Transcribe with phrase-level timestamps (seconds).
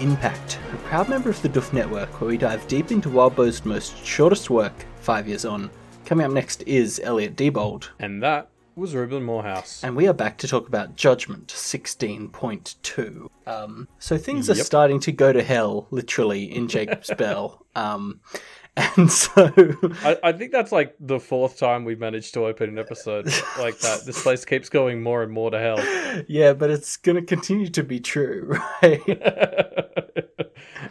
[0.00, 4.04] Impact, a proud member of the Duff Network where we dive deep into Wildbow's most
[4.04, 5.70] shortest work, five years on.
[6.04, 9.82] Coming up next is Elliot Diebold, And that was Ruben Morehouse.
[9.82, 13.28] and we are back to talk about Judgment 16.2.
[13.46, 17.62] Um, so things are starting to go to hell, literally, in Jacob's Bell.
[17.76, 18.20] Um,
[18.96, 19.30] and so,
[20.04, 23.24] I, I think that's like the fourth time we've managed to open an episode
[23.58, 24.02] like that.
[24.04, 26.24] This place keeps going more and more to hell.
[26.28, 29.00] yeah, but it's going to continue to be true, right?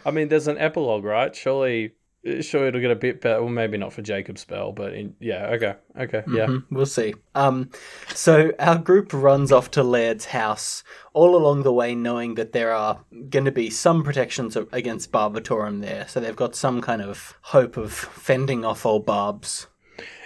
[0.04, 1.34] I mean, there's an epilogue, right?
[1.34, 1.92] Surely,
[2.40, 3.40] sure it'll get a bit better.
[3.40, 6.46] Well, maybe not for Jacob's Bell, but in, yeah, okay, okay, yeah.
[6.46, 7.14] Mhm, we'll see.
[7.34, 7.70] Um,
[8.08, 12.72] so our group runs off to Laird's house, all along the way knowing that there
[12.72, 16.06] are going to be some protections against Barbatorem there.
[16.08, 19.66] So they've got some kind of hope of fending off old Barbs.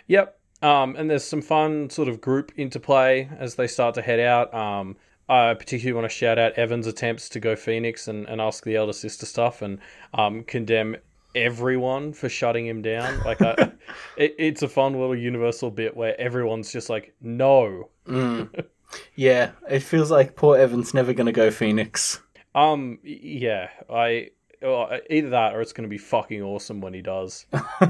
[0.06, 0.38] Yep.
[0.62, 4.52] Um, and there's some fun sort of group interplay as they start to head out.
[4.52, 4.96] Um,
[5.28, 8.74] I particularly want to shout out Evan's attempts to go Phoenix and, and ask the
[8.74, 9.78] elder sister stuff and
[10.12, 10.96] um, condemn
[11.34, 13.20] everyone for shutting him down.
[13.24, 13.52] Like, I,
[14.16, 17.90] it, it's a fun little universal bit where everyone's just like, no.
[18.06, 18.64] Mm.
[19.14, 22.20] yeah, it feels like poor Evan's never going to go Phoenix.
[22.54, 24.30] Um, yeah, I
[24.62, 27.46] well, either that or it's going to be fucking awesome when he does.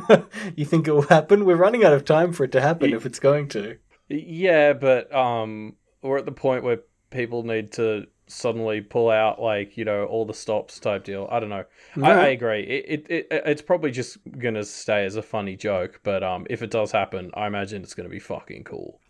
[0.56, 1.44] you think it will happen?
[1.44, 3.76] We're running out of time for it to happen if it's going to.
[4.08, 6.80] Yeah, but um, we're at the point where
[7.10, 11.28] people need to suddenly pull out like you know all the stops type deal.
[11.30, 11.64] I don't know.
[12.02, 12.62] I, I agree.
[12.62, 16.62] It, it, it it's probably just gonna stay as a funny joke, but um, if
[16.62, 19.00] it does happen, I imagine it's gonna be fucking cool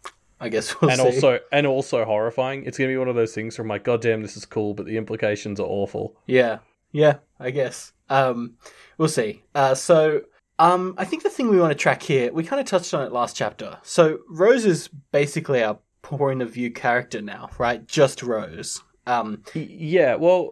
[0.41, 1.07] I guess we'll and see.
[1.07, 2.65] also and also horrifying.
[2.65, 4.75] It's gonna be one of those things where I'm like, God damn, this is cool,
[4.75, 6.17] but the implications are awful.
[6.27, 6.59] Yeah,
[6.93, 7.93] yeah, I guess.
[8.09, 8.55] Um,
[8.97, 9.45] we'll see.
[9.55, 10.23] Uh, so,
[10.59, 13.07] um, I think the thing we want to track here, we kind of touched on
[13.07, 13.79] it last chapter.
[13.83, 17.87] So, Rose is basically our point of view character now, right?
[17.87, 18.83] Just Rose.
[19.07, 20.51] Um, Yeah, well,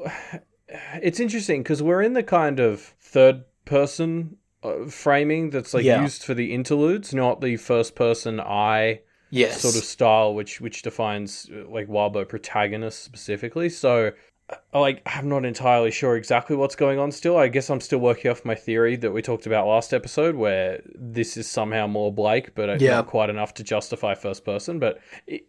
[1.03, 6.03] it's interesting because we're in the kind of third person uh, framing that's like Yeah.
[6.03, 9.01] used for the interludes, not the first person eye
[9.31, 9.61] yes.
[9.61, 13.69] sort of style, which which defines uh, like Wildbow protagonists specifically.
[13.69, 14.13] So,
[14.73, 17.13] like, I'm not entirely sure exactly what's going on.
[17.13, 20.37] Still, I guess I'm still working off my theory that we talked about last episode,
[20.37, 22.97] where this is somehow more Blake, but Yeah.
[22.97, 24.79] not quite enough to justify first person.
[24.79, 25.01] But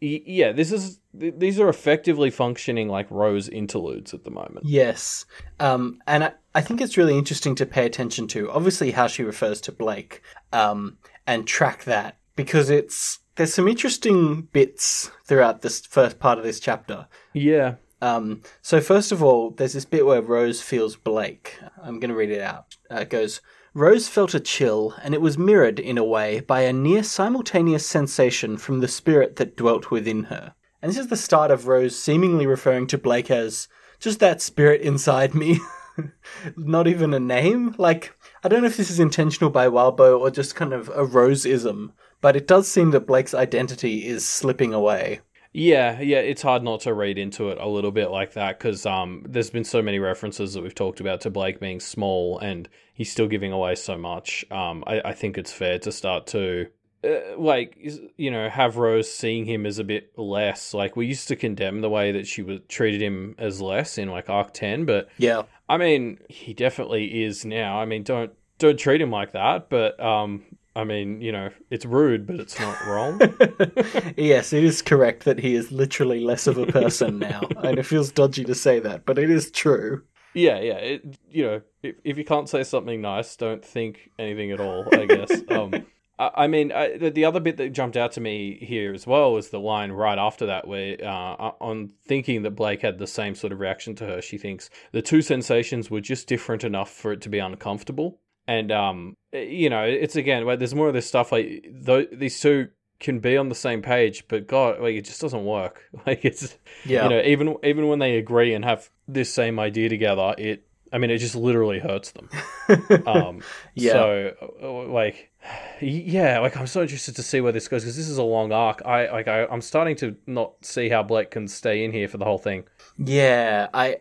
[0.02, 4.66] yeah, this is these are effectively functioning like Rose interludes at the moment.
[4.66, 5.26] Yes.
[5.60, 9.24] Um, and I, I think it's really interesting to pay attention to, obviously, how she
[9.24, 10.22] refers to Blake
[10.54, 16.44] um, and track that because it's there's some interesting bits throughout this first part of
[16.44, 17.08] this chapter.
[17.34, 17.76] Yeah.
[18.02, 21.60] Um, so first of all, there's this bit where Rose feels Blake.
[21.82, 22.78] I'm going to read it out.
[22.90, 23.42] Uh, it goes,
[23.74, 27.86] Rose felt a chill, and it was mirrored, in a way, by a near simultaneous
[27.86, 30.56] sensation from the spirit that dwelt within her.
[30.82, 33.68] And this is the start of Rose seemingly referring to Blake as
[34.00, 35.60] just that spirit inside me.
[36.56, 37.76] Not even a name.
[37.78, 41.06] Like, I don't know if this is intentional by Wildbow or just kind of a
[41.06, 45.20] Roseism, but it does seem that Blake's identity is slipping away.
[45.52, 48.86] Yeah, yeah, it's hard not to read into it a little bit like that because
[48.86, 52.70] um, there's been so many references that we've talked about to Blake being small and
[52.94, 54.46] he's still giving away so much.
[54.52, 56.68] Um, I, I think it's fair to start to,
[57.04, 57.78] uh, like,
[58.18, 60.74] you know, have Rose seeing him as a bit less.
[60.74, 64.10] Like, we used to condemn the way that she was treated him as less in
[64.10, 65.44] like Arc 10, but Yeah.
[65.68, 67.80] I mean, he definitely is now.
[67.80, 70.44] I mean, don't don't treat him like that, but um,
[70.76, 73.20] I mean, you know, it's rude, but it's not wrong.
[74.18, 77.42] yes, it is correct that he is literally less of a person now.
[77.64, 80.04] and it feels dodgy to say that, but it is true.
[80.34, 80.78] Yeah, yeah.
[80.78, 84.86] It, you know, if, if you can't say something nice, don't think anything at all.
[84.94, 85.32] I guess.
[85.50, 85.74] um,
[86.20, 89.08] I, I mean, I, the, the other bit that jumped out to me here as
[89.08, 93.08] well was the line right after that, where uh, on thinking that Blake had the
[93.08, 96.92] same sort of reaction to her, she thinks the two sensations were just different enough
[96.92, 98.20] for it to be uncomfortable.
[98.50, 101.46] And um, you know, it's again, like, there's more of this stuff like
[101.86, 102.70] th- these two
[103.00, 105.84] can be on the same page, but God, like it just doesn't work.
[106.08, 107.04] Like it's Yeah.
[107.04, 110.98] you know, even even when they agree and have this same idea together, it I
[110.98, 112.28] mean, it just literally hurts them.
[113.06, 113.42] Um,
[113.76, 113.92] Yeah.
[113.94, 115.32] So, uh, like,
[115.82, 118.52] yeah, like I'm so interested to see where this goes because this is a long
[118.52, 118.82] arc.
[118.86, 122.18] I like I, I'm starting to not see how Blake can stay in here for
[122.18, 122.64] the whole thing.
[122.98, 123.98] yeah, I.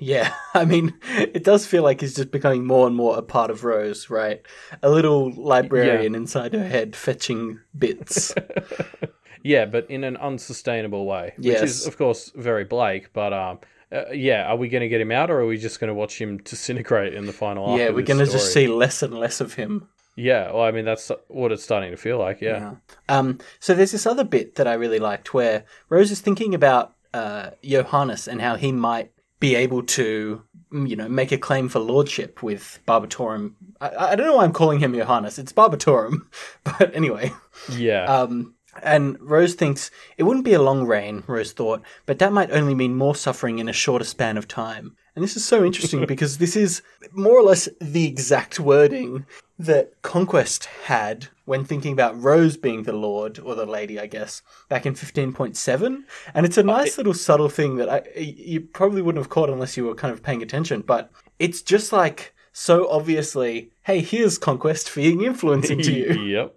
[0.00, 3.50] Yeah, I mean, it does feel like he's just becoming more and more a part
[3.50, 4.40] of Rose, right?
[4.82, 8.34] A little librarian inside her head fetching bits.
[9.42, 11.62] yeah, but in an unsustainable way, which Yes.
[11.62, 13.12] is of course very Blake.
[13.12, 13.58] But um,
[13.92, 15.94] uh, yeah, are we going to get him out, or are we just going to
[15.94, 19.40] watch him disintegrate in the final yeah, we're going to just see less and less
[19.40, 19.88] of him.
[20.16, 22.40] Yeah, well, I mean that's what it's starting to feel like.
[22.40, 22.74] Yeah,
[23.08, 26.94] Um, so there's this other bit that I really liked where Rose is thinking about
[27.14, 30.42] uh, Johannes and how he might be able to,
[30.72, 33.54] mm, you know, make a claim for lordship with Barbatorem.
[33.80, 35.38] I, I don't know why I'm calling him Johannes.
[35.38, 36.26] It's Barbatorem,
[36.64, 37.32] but anyway.
[37.70, 38.04] Yeah.
[38.04, 42.52] Um, and Rose thinks it wouldn't be a long reign, Rose thought, but that might
[42.52, 44.96] only mean more suffering in a shorter span of time.
[45.14, 49.26] And this is so interesting because this is more or less the exact wording
[49.58, 54.40] that Conquest had when thinking about Rose being the Lord, or the Lady, I guess,
[54.68, 56.04] back in 15.7.
[56.32, 59.76] And it's a nice little subtle thing that I, you probably wouldn't have caught unless
[59.76, 64.94] you were kind of paying attention, but it's just like so obviously, hey, here's Conquest
[64.94, 66.12] being influencing to you.
[66.24, 66.56] yep.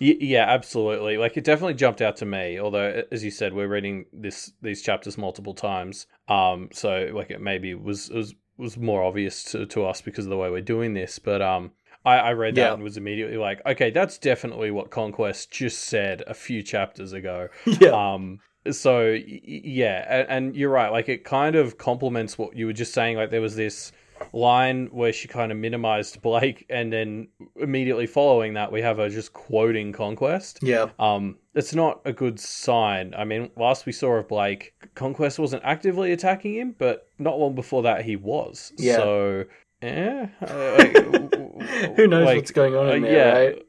[0.00, 1.18] Yeah, absolutely.
[1.18, 2.58] Like it definitely jumped out to me.
[2.58, 6.06] Although, as you said, we're reading this these chapters multiple times.
[6.28, 10.30] Um, so like it maybe was was was more obvious to, to us because of
[10.30, 11.18] the way we're doing this.
[11.18, 11.72] But um,
[12.04, 12.72] I, I read that Yeah.
[12.74, 17.48] and was immediately like, okay, that's definitely what Conquest just said a few chapters ago.
[17.66, 17.90] Yeah.
[18.14, 20.90] Um, so yeah, and, and you're right.
[20.92, 23.16] Like it kind of complements what you were just saying.
[23.16, 23.92] Like there was this
[24.32, 29.08] line where she kind of minimized Blake, and then immediately following that, we have her
[29.08, 30.58] just quoting Conquest.
[30.62, 30.88] yeah.
[30.98, 33.12] Um, it's not a good sign.
[33.16, 37.54] I mean, last we saw of Blake, Conquest wasn't actively attacking him, but not long
[37.54, 38.72] before that, he was.
[38.78, 38.96] Yeah.
[38.96, 39.44] So,
[39.82, 43.62] eh, uh, like, Who knows like, what's going on in uh, there, yeah, right?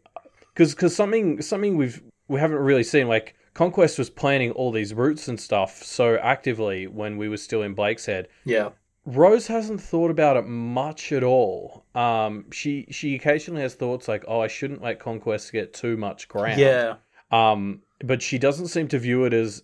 [0.53, 4.93] because because something something we've we haven't really seen like conquest was planning all these
[4.93, 8.69] routes and stuff so actively when we were still in blake's head Yeah.
[9.15, 14.23] Rose hasn't thought about it much at all um she she occasionally has thoughts like
[14.27, 16.95] oh i shouldn't let conquest get too much ground Yeah.
[17.31, 19.63] um but she doesn't seem to view it as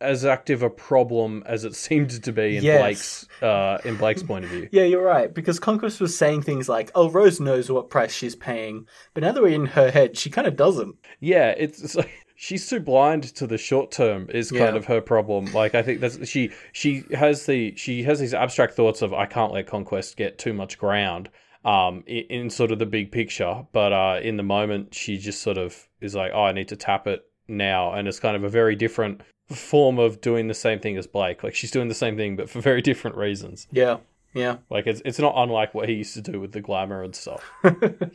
[0.00, 2.80] as active a problem as it seemed to be in Yes.
[2.80, 5.32] blake's uh in blake's point of view Yeah, you're right.
[5.32, 9.32] Because Conquest was saying things like, "Oh, Rose knows what price she's paying," but now
[9.32, 10.96] that we're in her head, she kind of doesn't.
[11.20, 12.10] Yeah, it's, it's like
[12.40, 14.76] she's too blind to the short term is kind Yeah.
[14.76, 15.52] of her problem.
[15.52, 19.26] Like I think that's she she has the she has these abstract thoughts of I
[19.26, 21.30] can't let conquest get too much ground
[21.64, 25.42] um in, in sort of the big picture, but uh in the moment she just
[25.42, 28.44] sort of is like oh I need to tap it now and it's kind of
[28.44, 29.20] a very different
[29.50, 31.42] form of doing the same thing as Blake.
[31.42, 33.66] Like she's doing the same thing but for very different reasons.
[33.72, 33.96] Yeah.
[34.38, 34.58] Yeah.
[34.70, 37.50] Like it's it's not unlike what he used to do with the glamour and stuff.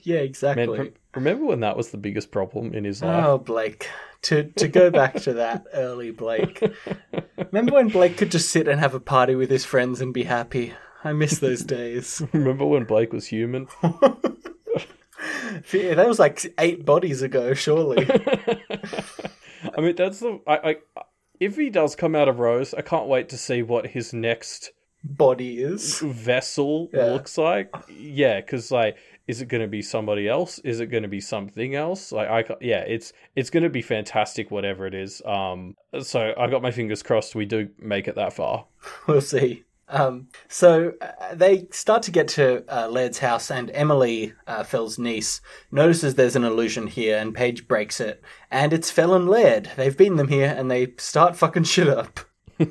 [0.01, 0.93] yeah, Man, exactly.
[1.15, 3.25] remember when that was the biggest problem in his life?
[3.25, 3.89] Oh, Blake.
[4.23, 6.63] To to go back to that early Blake.
[7.51, 10.23] Remember when Blake could just sit and have a party with his friends and be
[10.23, 10.73] happy?
[11.03, 12.21] I miss those days.
[12.33, 13.67] Remember when Blake was human?
[15.71, 18.07] Yeah, that was like eight bodies ago, surely.
[19.77, 20.41] I mean, that's the.
[20.47, 20.75] I, I,
[21.39, 24.71] if he does come out of Rose, I can't wait to see what his next
[25.03, 25.99] Body is.
[26.03, 27.05] vessel Yeah.
[27.05, 27.73] looks like.
[27.89, 28.97] Yeah, because like,
[29.27, 30.59] is it going to be somebody else?
[30.59, 32.11] Is it going to be something else?
[32.11, 35.21] Like, I yeah, it's it's going to be fantastic, whatever it is.
[35.25, 38.65] Um, so I got my fingers crossed we do make it that far.
[39.07, 39.63] We'll see.
[39.89, 44.97] Um, so uh, they start to get to uh, Laird's house, and Emily, uh, Fell's
[44.97, 45.39] niece,
[45.71, 48.23] notices there's an illusion here, and Paige breaks it.
[48.49, 49.69] And it's Fell and Laird.
[49.75, 52.21] They've been them here, and they start fucking shit up.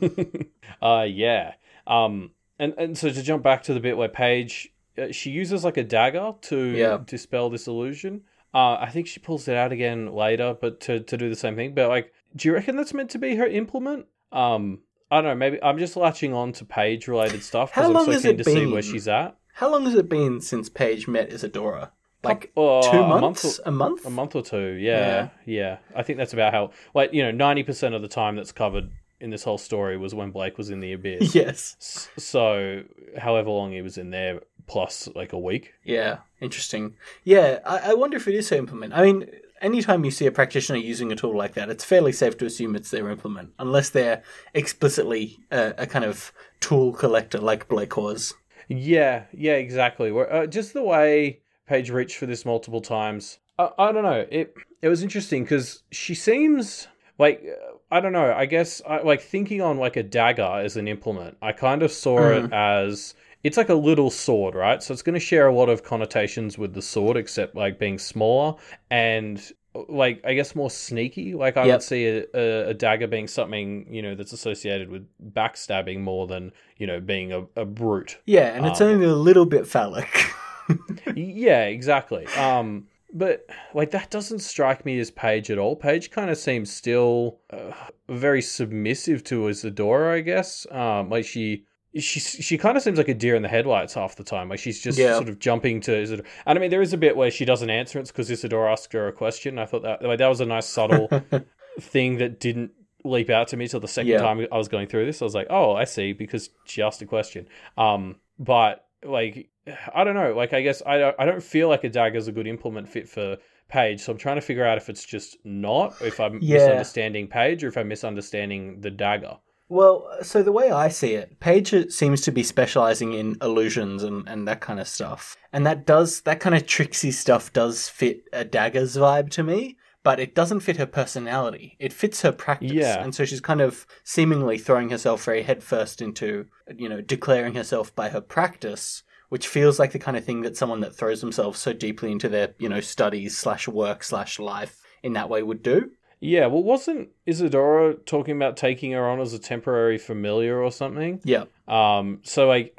[0.80, 1.52] Uh, yeah.
[1.86, 5.64] Um, and and so to jump back to the bit where Paige, uh, she uses
[5.64, 6.98] like a dagger to Yeah.
[7.04, 8.22] dispel this illusion.
[8.54, 11.56] Uh, I think she pulls it out again later, but to to do the same
[11.56, 11.74] thing.
[11.74, 14.06] But like, do you reckon that's meant to be her implement?
[14.30, 15.34] Um, I don't know.
[15.34, 18.22] Maybe I'm just latching on to Paige related stuff How because I'm long so has
[18.22, 18.70] keen it to see been?
[18.72, 19.36] where she's at.
[19.54, 21.92] How long has it been since Paige met Isadora?
[22.24, 23.58] Like Uh, two a month months?
[23.58, 24.06] or- A month?
[24.06, 25.78] A month or two, yeah, yeah.
[25.96, 26.70] I think that's about how.
[26.94, 28.90] Like you know, ninety percent of the time that's covered
[29.22, 31.34] in this whole story was when Blake was in the abyss.
[31.42, 32.08] Yes.
[32.18, 32.82] So,
[33.16, 35.72] however long he was in there, plus like a week.
[35.84, 36.18] Yeah.
[36.40, 36.96] Interesting.
[37.24, 38.92] Yeah, I, I wonder if it is her implement.
[38.92, 42.36] I mean, anytime you see a practitioner using a tool like that, it's fairly safe
[42.38, 44.22] to assume it's their implement, unless they're
[44.54, 48.34] explicitly a, a kind of tool collector like Blake was.
[48.68, 50.10] Yeah, yeah, exactly.
[50.10, 53.38] Uh, just the way Paige reached for this multiple times.
[53.58, 54.26] I, I don't know.
[54.30, 56.88] It it was interesting because she seems
[57.18, 57.44] like
[57.92, 58.32] I don't know.
[58.32, 61.36] I guess I, like thinking on like a dagger as an implement.
[61.42, 64.82] I kind of saw it as it's like a little sword, right?
[64.82, 67.98] So it's going to share a lot of connotations with the sword, except like being
[67.98, 68.54] smaller
[68.90, 69.40] and
[69.88, 71.34] like I guess more sneaky.
[71.34, 71.68] Like I Yep.
[71.68, 76.26] would see a, a, a dagger being something you know that's associated with backstabbing more
[76.26, 78.18] than you know being a, a brute.
[78.26, 80.34] Yeah, and it's Um, only a little bit phallic.
[81.14, 82.32] yeah, exactly.
[82.34, 85.76] Um, but like that doesn't strike me as Paige at all.
[85.76, 87.72] Paige kind of seems still uh,
[88.08, 90.66] very submissive to Isadora, I guess.
[90.70, 91.64] Um, like she.
[91.94, 94.48] She she kind of seems like a deer in the headlights half the time.
[94.48, 95.12] Like she's just Yeah.
[95.16, 96.26] sort of jumping to Isadora.
[96.46, 97.98] And I mean, there is a bit where she doesn't answer.
[98.00, 99.58] It's because Isadora asked her a question.
[99.58, 101.10] I thought that like, that was a nice subtle
[101.80, 102.70] thing that didn't
[103.04, 104.22] leap out to me till the second Yeah.
[104.22, 105.20] time I was going through this.
[105.20, 107.46] I was like, oh, I see, because she asked a question.
[107.76, 109.50] Um, but like,
[109.94, 110.34] I don't know.
[110.34, 112.88] Like, I guess I don't, I don't feel like a dagger is a good implement
[112.88, 113.36] fit for
[113.68, 114.00] Paige.
[114.00, 116.58] So I'm trying to figure out if it's just not, if I'm Yeah.
[116.58, 119.38] misunderstanding Paige, or if I'm misunderstanding the dagger.
[119.68, 124.28] Well, so the way I see it, Paige seems to be specializing in illusions and,
[124.28, 125.34] and that kind of stuff.
[125.50, 129.78] And that does, that kind of tricksy stuff does fit a dagger's vibe to me,
[130.02, 131.76] but it doesn't fit her personality.
[131.78, 132.72] It fits her practice.
[132.72, 133.02] Yeah.
[133.02, 137.94] And so she's kind of seemingly throwing herself very headfirst into, you know, declaring herself
[137.94, 141.58] by her practice, which feels like the kind of thing that someone that throws themselves
[141.58, 145.62] so deeply into their, you know, studies slash work slash life in that way would
[145.62, 145.90] do.
[146.20, 151.18] Yeah, well, wasn't Isadora talking about taking her on as a temporary familiar or something?
[151.24, 151.44] Yeah.
[151.66, 152.78] Um, so like,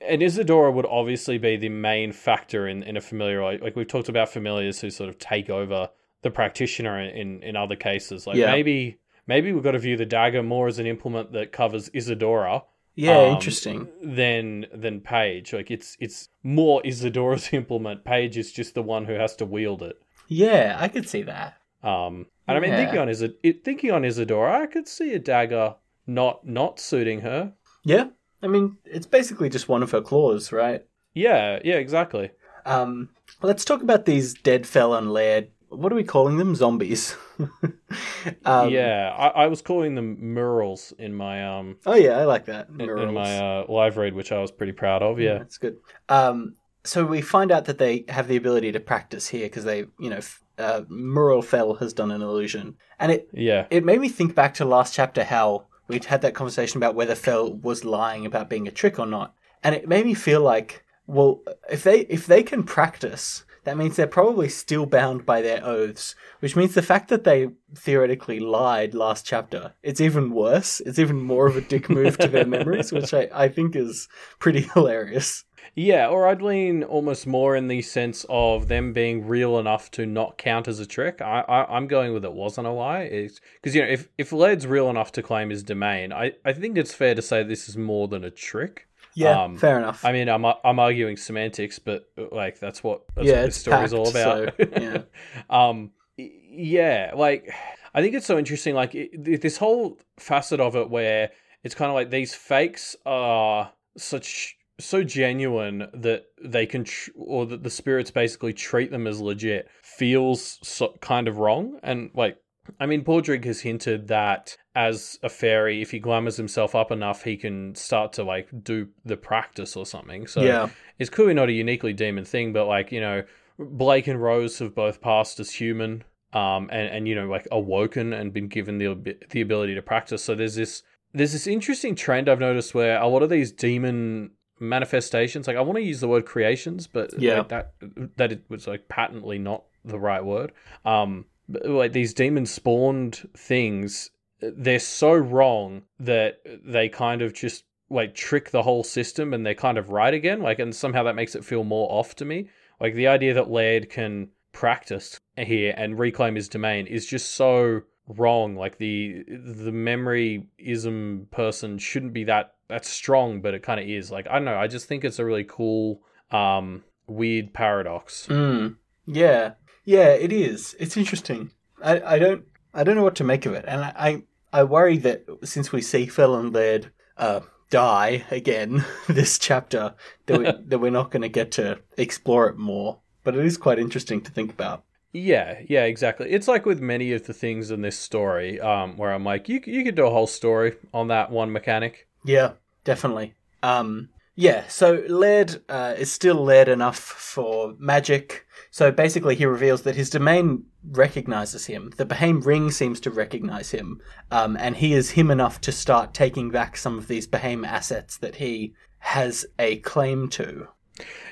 [0.00, 3.44] and Isadora would obviously be the main factor in, in a familiar.
[3.44, 5.90] Like, like we've talked about familiars who sort of take over
[6.22, 8.26] the practitioner in in other cases.
[8.26, 8.50] Like Yeah.
[8.50, 8.96] maybe
[9.26, 12.62] maybe we've got to view the dagger more as an implement that covers Isadora
[12.94, 13.88] Yeah, um, interesting.
[14.02, 18.04] than than Paige, Like it's it's more Isadora's implement.
[18.04, 19.96] Paige is just the one who has to wield it.
[20.28, 21.54] Yeah, I could see that.
[21.82, 22.76] Um, and I mean, Yeah.
[22.78, 27.20] thinking on Isad- it, thinking on Isadora, I could see a dagger not not suiting
[27.20, 27.54] her.
[27.84, 28.08] Yeah,
[28.42, 30.84] I mean, it's basically just one of her claws, right?
[31.14, 32.30] Yeah, yeah, exactly.
[32.64, 33.08] Um,
[33.42, 35.48] let's talk about these dead Fell and Laird.
[35.68, 36.54] What are we calling them?
[36.54, 37.16] Zombies.
[38.44, 42.46] um, yeah, I, I was calling them murals in my um Oh yeah, I like
[42.46, 42.68] that.
[42.68, 45.20] in, in my uh, live read, which I was pretty proud of.
[45.20, 45.76] Yeah, that's good.
[46.08, 49.84] Um, so we find out that they have the ability to practice here because they,
[49.98, 50.20] you know,
[50.58, 54.54] uh, Mural Fell has done an illusion, and it yeah, it made me think back
[54.54, 58.66] to last chapter how we'd had that conversation about whether Fell was lying about being
[58.66, 62.42] a trick or not, and it made me feel like, well, if they if they
[62.42, 67.08] can practice, that means they're probably still bound by their oaths, which means the fact
[67.08, 70.80] that they theoretically lied last chapter, it's even worse.
[70.80, 74.08] It's even more of a dick move to their memories, which I, I think is
[74.40, 75.44] pretty hilarious.
[75.76, 76.08] yeah.
[76.08, 80.38] Or I'd lean almost more in the sense of them being real enough to not
[80.38, 81.22] count as a trick.
[81.22, 83.08] I, I I'm going with it wasn't a lie.
[83.08, 86.76] Because you know, if if Laird's real enough to claim his domain, I I think
[86.76, 88.88] it's fair to say this is more than a trick.
[89.14, 90.04] Yeah, Um, fair enough.
[90.04, 93.92] I mean, I'm I'm arguing semantics, but like that's what that's Yeah, what this story's
[93.92, 94.54] all about.
[94.58, 95.02] so, yeah.
[95.50, 97.52] um, yeah, like
[97.94, 98.74] I think it's so interesting.
[98.74, 101.30] Like it, this whole facet of it, where
[101.62, 107.46] it's kind of like these fakes are such so genuine that they can, tr- or
[107.46, 111.78] that the spirits basically treat them as legit, feels so, kind of wrong.
[111.82, 112.38] And like,
[112.80, 117.24] I mean, Padraic has hinted that as a fairy, if he glamours himself up enough,
[117.24, 120.26] he can start to like do the practice or something.
[120.26, 123.22] So yeah, it's clearly not a uniquely demon thing, but like, you know,
[123.58, 128.12] Blake and Rose have both passed as human, um, and, and you know, like awoken
[128.14, 130.24] and been given the the ability to practice.
[130.24, 134.30] So there's this there's this interesting trend I've noticed where a lot of these demon
[134.58, 137.38] manifestations, like I want to use the word creations, but Yeah.
[137.38, 137.74] like that
[138.16, 140.52] that it was like patently not the right word.
[140.84, 144.10] Um, but, like these demon spawned things,
[144.42, 149.54] they're so wrong that they kind of just like trick the whole system and they're
[149.54, 150.40] kind of right again.
[150.40, 152.48] Like, and somehow that makes it feel more off to me.
[152.80, 157.82] Like the idea that Laird can practice here and reclaim his domain is just so
[158.08, 158.56] wrong.
[158.56, 164.10] Like the the memoryism person shouldn't be that that strong, but it kind of is.
[164.10, 164.58] Like I don't know.
[164.58, 168.26] I just think it's a really cool, um, weird paradox.
[168.28, 168.76] Mm.
[169.06, 169.52] Yeah,
[169.84, 170.74] yeah, it is.
[170.78, 171.50] It's interesting.
[171.82, 172.44] I, I don't
[172.74, 174.22] I don't know what to make of it, and I I,
[174.52, 177.40] I worry that since we see Fell and Laird uh,
[177.70, 179.94] die again this chapter,
[180.26, 182.98] that we, that we're not going to get to explore it more.
[183.24, 184.84] But it is quite interesting to think about.
[185.12, 186.30] Yeah, yeah, exactly.
[186.30, 189.60] It's like with many of the things in this story, um, where I'm like, you
[189.64, 192.08] you could do a whole story on that one mechanic.
[192.24, 192.52] Yeah,
[192.84, 193.34] definitely.
[193.62, 198.46] Um, yeah, so Laird uh, is still Laird enough for magic.
[198.70, 201.92] So basically, he reveals that his domain recognizes him.
[201.96, 206.14] The Behaim ring seems to recognize him, um, and he is him enough to start
[206.14, 210.68] taking back some of these Behaim assets that he has a claim to.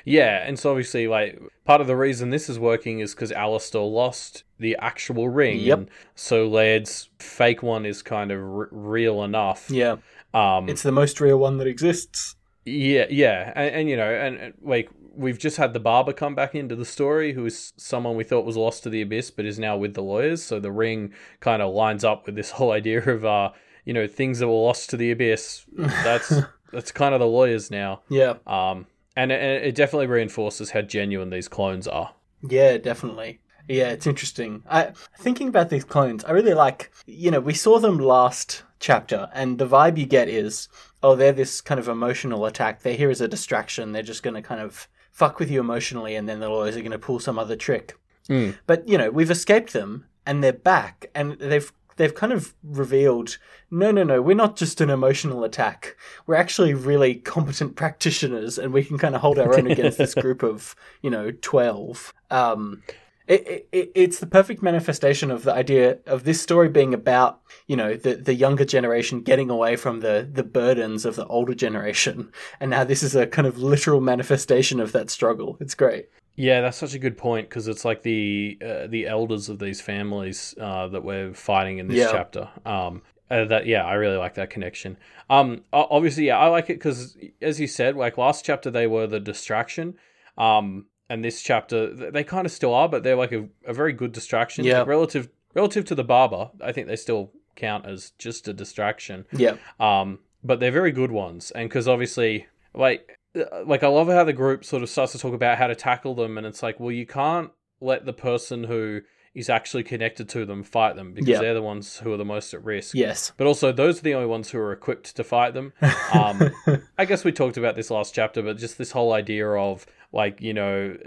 [0.05, 3.81] Yeah, and so obviously, like part of the reason this is working is because Alistair
[3.81, 5.59] lost the actual ring.
[5.59, 5.89] Yep.
[6.15, 9.69] So Laird's fake one is kind of r- real enough.
[9.69, 9.97] Yeah,
[10.33, 12.35] Um, it's the most real one that exists.
[12.65, 16.35] Yeah, yeah, and, and you know, and, and like we've just had the barber come
[16.35, 19.45] back into the story, who is someone we thought was lost to the abyss, but
[19.45, 20.43] is now with the lawyers.
[20.43, 23.51] So the ring kind of lines up with this whole idea of, uh,
[23.85, 25.65] you know, things that were lost to the abyss.
[25.75, 26.33] That's
[26.71, 28.01] that's kind of the lawyers now.
[28.09, 32.13] Yeah, Um, and it, and it definitely reinforces how genuine these clones are.
[32.47, 33.39] Yeah, definitely.
[33.67, 34.63] Yeah, it's interesting.
[34.69, 36.91] I thinking about these clones, I really like.
[37.05, 40.67] You know, we saw them last chapter, and the vibe you get is,
[41.03, 42.81] oh, they're this kind of emotional attack.
[42.81, 43.91] They're here as a distraction.
[43.91, 46.91] They're just going to kind of fuck with you emotionally, and then they're always going
[46.91, 47.97] to pull some other trick.
[48.29, 48.57] Mm.
[48.67, 53.37] But you know, we've escaped them, and they're back, and they've they've kind of revealed
[53.69, 58.73] no no no we're not just an emotional attack we're actually really competent practitioners and
[58.73, 62.81] we can kind of hold our own against this group of you know 12 um
[63.27, 67.75] it, it, it's the perfect manifestation of the idea of this story being about you
[67.75, 72.31] know the, the younger generation getting away from the, the burdens of the older generation
[72.59, 76.61] and now this is a kind of literal manifestation of that struggle it's great Yeah,
[76.61, 80.55] that's such a good point because it's like the uh, the elders of these families
[80.59, 82.11] uh, that we're fighting in this Yeah.
[82.11, 82.49] chapter.
[82.65, 84.97] Um, uh, that yeah, I really like that connection.
[85.29, 89.07] Um, obviously, yeah, I like it because as you said, like last chapter they were
[89.07, 89.95] the distraction.
[90.37, 93.91] Um, and this chapter they kind of still are, but they're like a, a very
[93.91, 94.63] good distraction.
[94.63, 94.79] Yeah.
[94.79, 99.25] Like, relative relative to the barber, I think they still count as just a distraction.
[99.33, 104.07] yeah Um, but they're very good ones, and because obviously, like, uh, like I love
[104.07, 106.63] how the group sort of starts to talk about how to tackle them, and it's
[106.63, 107.51] like, well, you can't
[107.81, 109.01] let the person who
[109.33, 111.39] is actually connected to them fight them because Yeah.
[111.39, 112.93] they're the ones who are the most at risk.
[112.95, 115.73] yes But also, those are the only ones who are equipped to fight them.
[116.13, 116.51] Um,
[116.97, 120.41] I guess we talked about this last chapter, but just this whole idea of like
[120.41, 120.97] you know,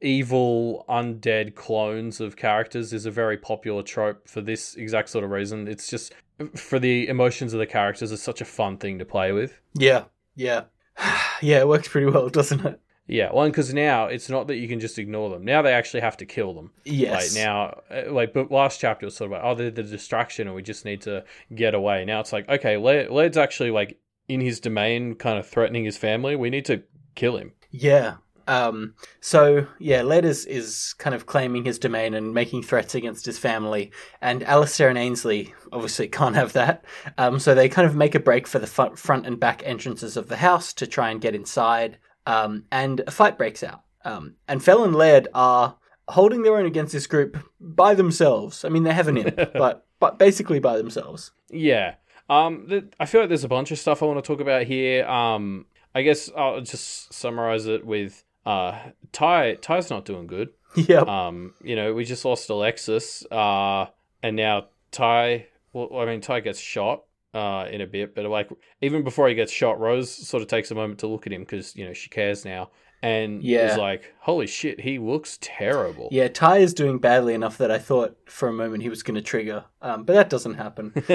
[0.00, 5.30] evil undead clones of characters is a very popular trope for this exact sort of
[5.30, 5.68] reason.
[5.68, 6.12] It's just
[6.56, 8.10] for the emotions of the characters.
[8.10, 9.60] It's such a fun thing to play with.
[9.74, 10.04] yeah
[10.34, 10.62] yeah
[11.42, 12.80] yeah it works pretty well doesn't it
[13.12, 15.44] Yeah, well, because now it's not that you can just ignore them.
[15.44, 16.72] Now they actually have to kill them.
[16.84, 19.82] yes Like now, uh, like but last chapter was sort of like, oh, they're the
[19.82, 21.22] distraction, and we just need to
[21.54, 22.06] get away.
[22.06, 25.98] Now it's like, okay, Laird, Laird's actually like in his domain, kind of threatening his
[25.98, 26.36] family.
[26.36, 27.52] We need to kill him.
[27.70, 28.14] Yeah.
[28.48, 33.26] Um, so yeah, Laird is, is kind of claiming his domain and making threats against
[33.26, 36.82] his family, and Alistair and Ainsley obviously can't have that.
[37.18, 40.28] Um, so they kind of make a break for the front and back entrances of
[40.28, 41.98] the house to try and get inside.
[42.26, 43.82] Um, and a fight breaks out.
[44.04, 45.76] Um, and Fell and Laird are
[46.08, 48.64] holding their own against this group by themselves.
[48.64, 51.30] I mean, they have an imp, but but basically by themselves.
[51.50, 51.94] Yeah.
[52.28, 54.64] Um, th- I feel like there's a bunch of stuff I want to talk about
[54.64, 55.06] here.
[55.06, 58.78] Um, I guess I'll just summarize it with uh,
[59.12, 59.54] Ty.
[59.56, 60.50] Ty's not doing good.
[60.76, 61.00] yeah.
[61.00, 63.86] Um, you know, we just lost Alexis, uh,
[64.22, 65.46] and now Ty.
[65.72, 69.34] Well, I mean, Ty gets shot uh, in a bit, but like even before he
[69.34, 71.92] gets shot, Rose sort of takes a moment to look at him because you know
[71.92, 72.70] she cares now,
[73.02, 73.72] and Yeah.
[73.72, 77.78] is like, "Holy shit, he looks terrible." Yeah, Ty is doing badly enough that I
[77.78, 80.92] thought for a moment he was going to trigger, um, but that doesn't happen.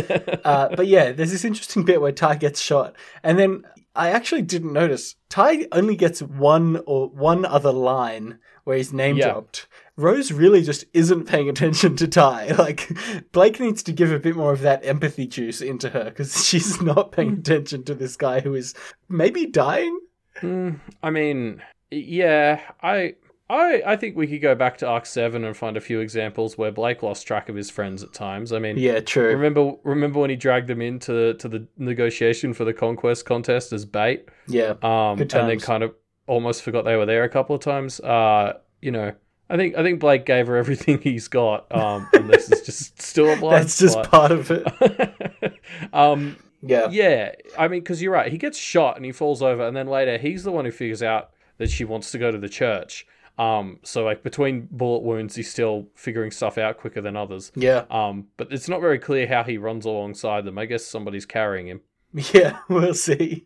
[0.43, 3.63] uh, but yeah, there's this interesting bit where Ty gets shot, and then
[3.95, 9.17] I actually didn't notice Ty only gets one or one other line where he's name
[9.17, 9.29] Yeah.
[9.31, 9.67] dropped.
[9.95, 12.47] Rose really just isn't paying attention to Ty.
[12.59, 12.91] Like
[13.31, 16.79] Blake needs to give a bit more of that empathy juice into her because she's
[16.81, 18.75] not paying attention to this guy who is
[19.09, 19.97] maybe dying.
[20.41, 23.15] Mm, I mean, yeah, I.
[23.49, 26.57] I, I think we could go back to Arc Seven and find a few examples
[26.57, 28.51] where Blake lost track of his friends at times.
[28.51, 29.29] I mean, Yeah, true.
[29.29, 33.85] remember remember when he dragged them into to the negotiation for the conquest contest as
[33.85, 34.27] bait?
[34.49, 35.95] Yeah, um, and then kind of
[36.27, 38.01] almost forgot they were there a couple of times.
[38.01, 39.13] Uh, you know,
[39.49, 43.01] I think I think Blake gave her everything he's got, um, and this is just
[43.01, 44.11] still a blind that's just spot.
[44.11, 45.53] part of it.
[45.93, 46.89] um, Yeah.
[46.91, 49.87] yeah, I mean, because you're right, he gets shot and he falls over, and then
[49.87, 53.05] later he's the one who figures out that she wants to go to the church.
[53.37, 57.51] Um, so like between bullet wounds, he's still figuring stuff out quicker than others.
[57.55, 57.85] Yeah.
[57.91, 60.57] Um, but it's not very clear how he runs alongside them.
[60.57, 61.81] I guess somebody's carrying him.
[62.33, 63.45] Yeah, we'll see.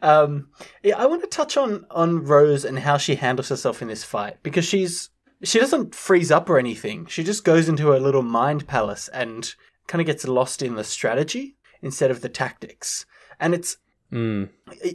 [0.00, 0.48] Um,
[0.82, 4.04] yeah, I want to touch on on Rose and how she handles herself in this
[4.04, 5.10] fight because she's
[5.42, 7.06] she doesn't freeze up or anything.
[7.06, 9.52] She just goes into her little mind palace and
[9.86, 13.06] kind of gets lost in the strategy instead of the tactics.
[13.40, 13.76] And it's
[14.12, 14.48] Mm.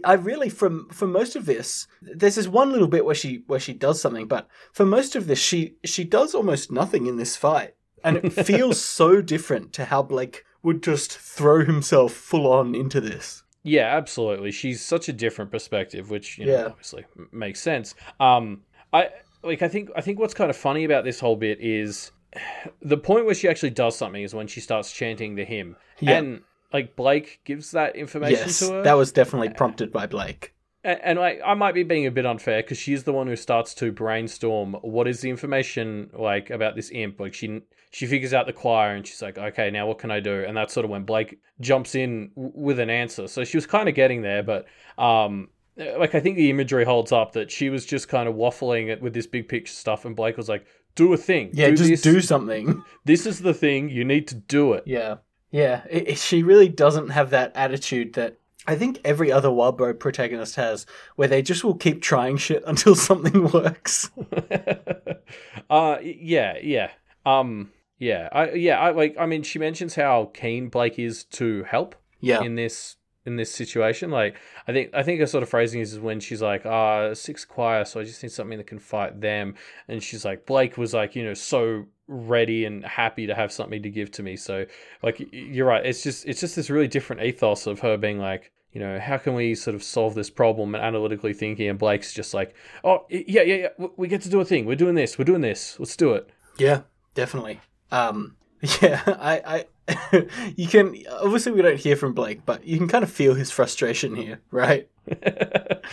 [0.04, 3.60] I really from for most of this, there's this one little bit where she where
[3.60, 7.36] she does something, but for most of this, she she does almost nothing in this
[7.36, 12.74] fight, and it feels so different to how Blake would just throw himself full on
[12.74, 13.44] into this.
[13.62, 14.52] Yeah, absolutely.
[14.52, 16.66] She's such a different perspective, which you know Yeah.
[16.66, 17.94] obviously makes sense.
[18.20, 19.10] Um, I
[19.44, 19.62] like.
[19.62, 19.90] I think.
[19.96, 22.12] I think what's kind of funny about this whole bit is
[22.82, 26.18] the point where she actually does something is when she starts chanting the hymn, Yeah.
[26.18, 26.42] and
[26.74, 28.84] like Blake gives that information Yes, to her.
[28.84, 30.54] that was definitely prompted by Blake.
[30.84, 33.36] And, and like, I might be being a bit unfair because she's the one who
[33.36, 37.20] starts to brainstorm what is the information like about this imp.
[37.20, 40.20] Like she she figures out the choir and she's like, okay, now what can I
[40.20, 40.44] do?
[40.44, 43.28] And that's sort of when Blake jumps in w- with an answer.
[43.28, 44.66] So she was kind of getting there, but
[44.98, 48.90] um, like I think the imagery holds up that she was just kind of waffling
[48.90, 51.52] it with this big picture stuff, and Blake was like, do a thing.
[51.54, 52.02] Yeah, do just this.
[52.02, 52.84] do something.
[53.06, 53.90] This is the thing.
[53.90, 54.84] You need to do it.
[54.86, 55.18] Yeah,
[55.54, 55.84] yeah.
[55.90, 58.36] It, it- she really doesn't have that attitude that
[58.68, 60.86] I think every other Wildbow protagonist has,
[61.18, 64.10] where they just will keep trying shit until something works.
[65.70, 66.92] uh yeah, yeah.
[67.26, 71.64] Um yeah, I yeah, I like I mean she mentions how keen Blake is to
[71.64, 74.10] help Yeah, in this in this situation.
[74.12, 74.36] Like
[74.68, 77.86] I think I think her sort of phrasing is when she's like, ah, six choir,
[77.86, 79.56] so I just need something that can fight them.
[79.88, 83.82] And she's like, Blake was like, you know, so ready and happy to have something
[83.84, 84.36] to give to me.
[84.36, 84.66] So
[85.02, 85.86] like you're right.
[85.86, 89.18] It's just it's just this really different ethos of her being like, you know, how
[89.18, 93.06] can we sort of solve this problem and analytically thinking and Blake's just like, oh
[93.10, 94.66] yeah, yeah, yeah, we get to do a thing.
[94.66, 95.18] We're doing this.
[95.18, 95.80] We're doing this.
[95.80, 96.30] Let's do it.
[96.58, 96.82] yeah,
[97.14, 97.62] definitely.
[97.92, 98.36] Um,
[98.82, 103.04] yeah, I, I, you can obviously we don't hear from Blake, but you can kind
[103.04, 104.90] of feel his frustration here, right?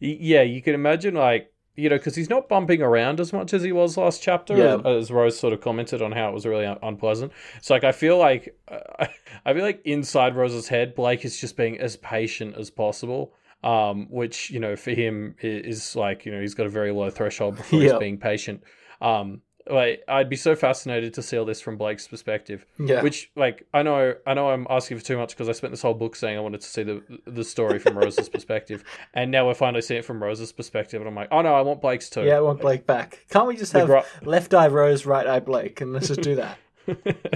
[0.00, 3.62] Yeah, you can imagine like you know because he's not bumping around as much as
[3.62, 4.56] he was last chapter.
[4.56, 4.78] Yeah.
[4.88, 7.32] As Rose sort of commented on how it was really un- unpleasant.
[7.62, 9.06] So like I feel like uh,
[9.44, 13.32] I feel like inside Rose's head, Blake is just being as patient as possible.
[13.62, 16.92] Um, which you know for him i- is like you know he's got a very
[16.92, 17.90] low threshold before Yeah.
[17.90, 18.62] he's being patient.
[19.02, 22.66] Um, like I'd be so fascinated to see all this from Blake's perspective.
[22.78, 25.72] Yeah, Which, like, I know, I know, I'm asking for too much because I spent
[25.72, 29.30] this whole book saying I wanted to see the the story from Rose's perspective, and
[29.30, 31.80] now we're finally seeing it from Rose's perspective, and I'm like, oh no, I want
[31.80, 32.24] Blake's too.
[32.24, 33.24] yeah, I want Blake back.
[33.30, 36.36] Can't we just have gra- left eye Rose, right eye Blake, and let's just do
[36.36, 36.58] that?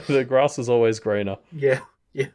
[0.08, 1.36] the grass is always greener.
[1.52, 1.80] Yeah,
[2.12, 2.26] yeah.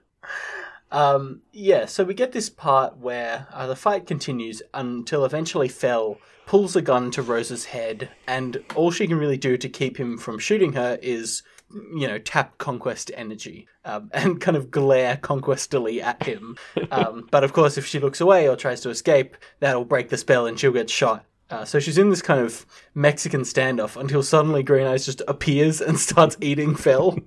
[0.91, 6.19] Um, yeah, so we get this part where uh, the fight continues until eventually Fell
[6.45, 10.17] pulls a gun to Rose's head, and all she can really do to keep him
[10.17, 16.01] from shooting her is, you know, tap Conquest energy um, and kind of glare Conquestily
[16.01, 16.57] at him.
[16.91, 20.17] Um, but of course, if she looks away or tries to escape, that'll break the
[20.17, 21.23] spell and she'll get shot.
[21.51, 25.81] Uh, so she's in this kind of Mexican standoff until suddenly Green Eyes just appears
[25.81, 27.19] and starts eating Fell.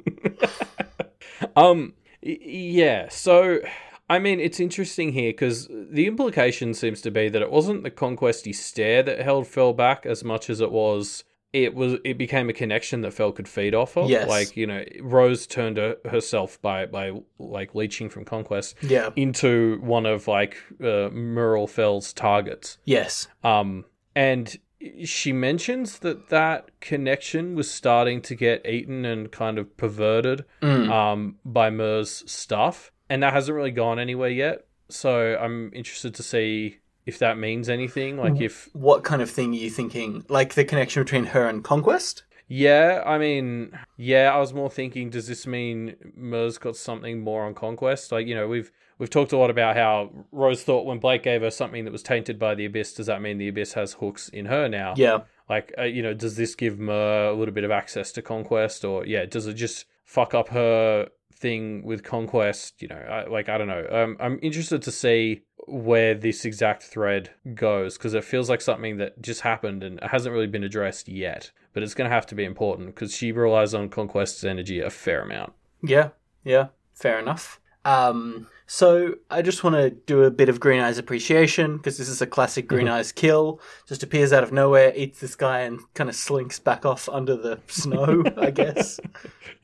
[1.55, 3.09] Um, yeah.
[3.09, 3.61] So,
[4.09, 7.91] I mean, it's interesting here because the implication seems to be that it wasn't the
[7.91, 11.25] conquesty stare that held Fell back as much as it was.
[11.53, 11.99] It was.
[12.03, 14.09] It became a connection that Fell could feed off of.
[14.09, 14.27] Yes.
[14.27, 19.11] Like you know, Rose turned her, herself by by like leeching from conquest yeah.
[19.17, 22.79] into one of like uh, Merle Fell's targets.
[22.87, 23.29] Yes.
[23.45, 24.57] Um, and
[25.05, 30.91] she mentions that that connection was starting to get eaten and kind of perverted Mm.
[30.91, 34.67] um, by Mer's stuff, and that hasn't really gone anywhere yet.
[34.89, 38.17] So I'm interested to see if that means anything.
[38.19, 40.25] Like if What kind of thing are you thinking?
[40.29, 42.25] Like the connection between her and Conquest?
[42.53, 47.45] Yeah, I mean yeah, I was more thinking, does this mean Mer's got something more
[47.45, 48.13] on conquest?
[48.13, 51.41] Like you know we've we've talked a lot about how Rose thought when Blake gave
[51.41, 54.29] her something that was tainted by the abyss, does that mean the abyss has hooks
[54.29, 54.93] in her now?
[54.99, 55.21] Yeah.
[55.49, 58.85] Like, uh, you know, does this give Mer a little bit of access to Conquest,
[58.85, 62.83] or yeah, does it just fuck up her thing with Conquest?
[62.83, 63.87] You know, I, like I don't know.
[63.91, 68.99] Um, I'm interested to see where this exact thread goes because it feels like something
[68.99, 71.51] that just happened and hasn't really been addressed yet.
[71.73, 74.91] But it's going to have to be important because she relies on Conquest's energy a
[74.91, 75.53] fair amount.
[75.83, 76.11] Yeah.
[76.45, 76.69] Yeah.
[76.95, 77.61] Fair enough.
[77.85, 82.09] Um, so I just want to do a bit of Green Eyes appreciation because this
[82.09, 83.61] is a classic Green Eyes kill.
[83.89, 87.37] Just appears out of nowhere, eats this guy, and kind of slinks back off under
[87.37, 88.23] the snow.
[88.37, 89.01] I guess.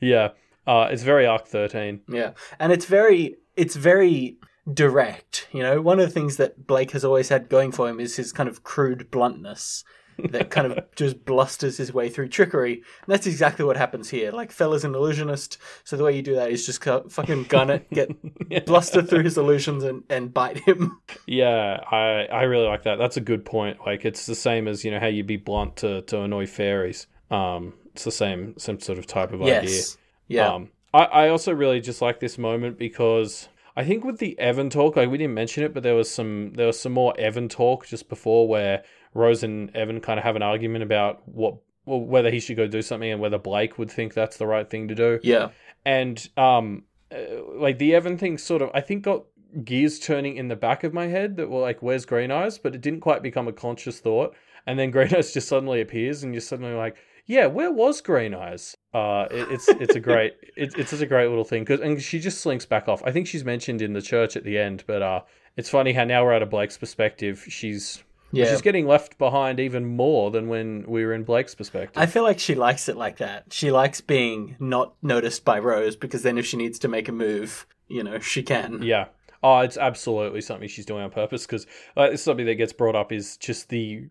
[0.01, 0.29] Yeah,
[0.65, 2.03] uh, it's very Arc 13.
[2.07, 4.37] Yeah, and it's very it's very
[4.73, 5.47] direct.
[5.51, 8.15] You know, one of the things that Blake has always had going for him is
[8.15, 9.83] his kind of crude bluntness
[10.31, 12.73] that kind of just blusters his way through trickery.
[12.73, 14.31] And that's exactly what happens here.
[14.31, 17.89] Like Fella's an illusionist, so the way you do that is just fucking gun it,
[17.89, 20.99] get bluster through his illusions, and, and bite him.
[21.25, 22.97] Yeah, I I really like that.
[22.97, 23.79] That's a good point.
[23.85, 27.07] Like it's the same as you know how you'd be blunt to to annoy fairies.
[27.31, 29.63] Um, it's the same same sort of type of idea.
[29.63, 29.97] yes.
[30.27, 30.53] Yeah.
[30.53, 34.69] Um, I I also really just like this moment because I think with the Evan
[34.69, 37.49] talk, like we didn't mention it, but there was some there was some more Evan
[37.49, 42.01] talk just before where Rose and Evan kind of have an argument about what well,
[42.01, 44.87] whether he should go do something and whether Blake would think that's the right thing
[44.89, 45.19] to do.
[45.23, 45.49] Yeah.
[45.85, 47.17] and um uh,
[47.55, 49.23] like the Evan thing sort of I think got
[49.63, 52.59] gears turning in the back of my head that were like where's Green Eyes?
[52.59, 54.35] But it didn't quite become a conscious thought.
[54.67, 56.95] And then Green Eyes just suddenly appears and you're suddenly like
[57.25, 58.77] yeah where was Green Eyes?
[58.93, 61.99] Uh it, it's it's a great it, it's just a great little thing cause, and
[61.99, 63.01] she just slinks back off.
[63.03, 65.21] I think she's mentioned in the church at the end but uh
[65.57, 67.43] it's funny how now we're out of Blake's perspective.
[67.49, 68.45] She's Yeah.
[68.45, 72.23] she's getting left behind even more than when we were in Blake's perspective I feel
[72.23, 73.51] like she likes it like that.
[73.51, 77.11] She likes being not noticed by Rose because then if she needs to make a
[77.11, 78.81] move, you know, she can.
[78.81, 79.05] Yeah.
[79.41, 81.65] Oh, it's absolutely something she's doing on purpose because
[81.97, 84.09] uh, it's something that gets brought up is just the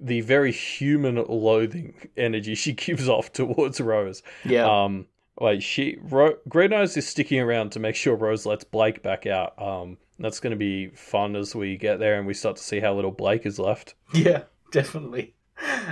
[0.00, 4.22] the very human loathing energy she gives off towards Rose.
[4.44, 4.64] Yeah.
[4.84, 5.06] Um,
[5.40, 9.26] like she, Ro- Green Eyes is sticking around to make sure Rose lets Blake back
[9.26, 9.60] out.
[9.60, 12.80] Um, that's going to be fun as we get there and we start to see
[12.80, 13.94] how little Blake is left.
[14.12, 15.34] Yeah, definitely.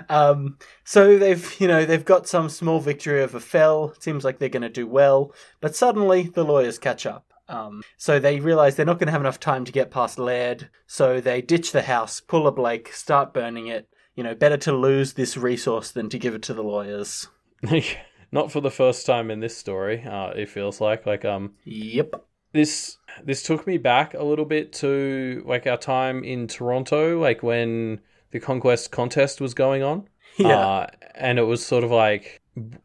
[0.09, 3.95] Um, so they've, you know, they've got some small victory over Fell.
[3.99, 7.33] Seems like they're going to do well, but suddenly the lawyers catch up.
[7.49, 10.69] Um, so they realize they're not going to have enough time to get past Laird.
[10.87, 13.89] So they ditch the house, pull a Blake, start burning it.
[14.15, 17.29] You know, better to lose this resource than to give it to the lawyers.
[18.33, 20.03] Not for the first time in this story.
[20.05, 22.25] Uh, it feels like like um Yep.
[22.53, 27.43] This this took me back a little bit to like our time in Toronto, like
[27.43, 30.09] when the conquest contest was going on.
[30.37, 30.57] Yeah.
[30.57, 32.41] Uh, and it was sort of like,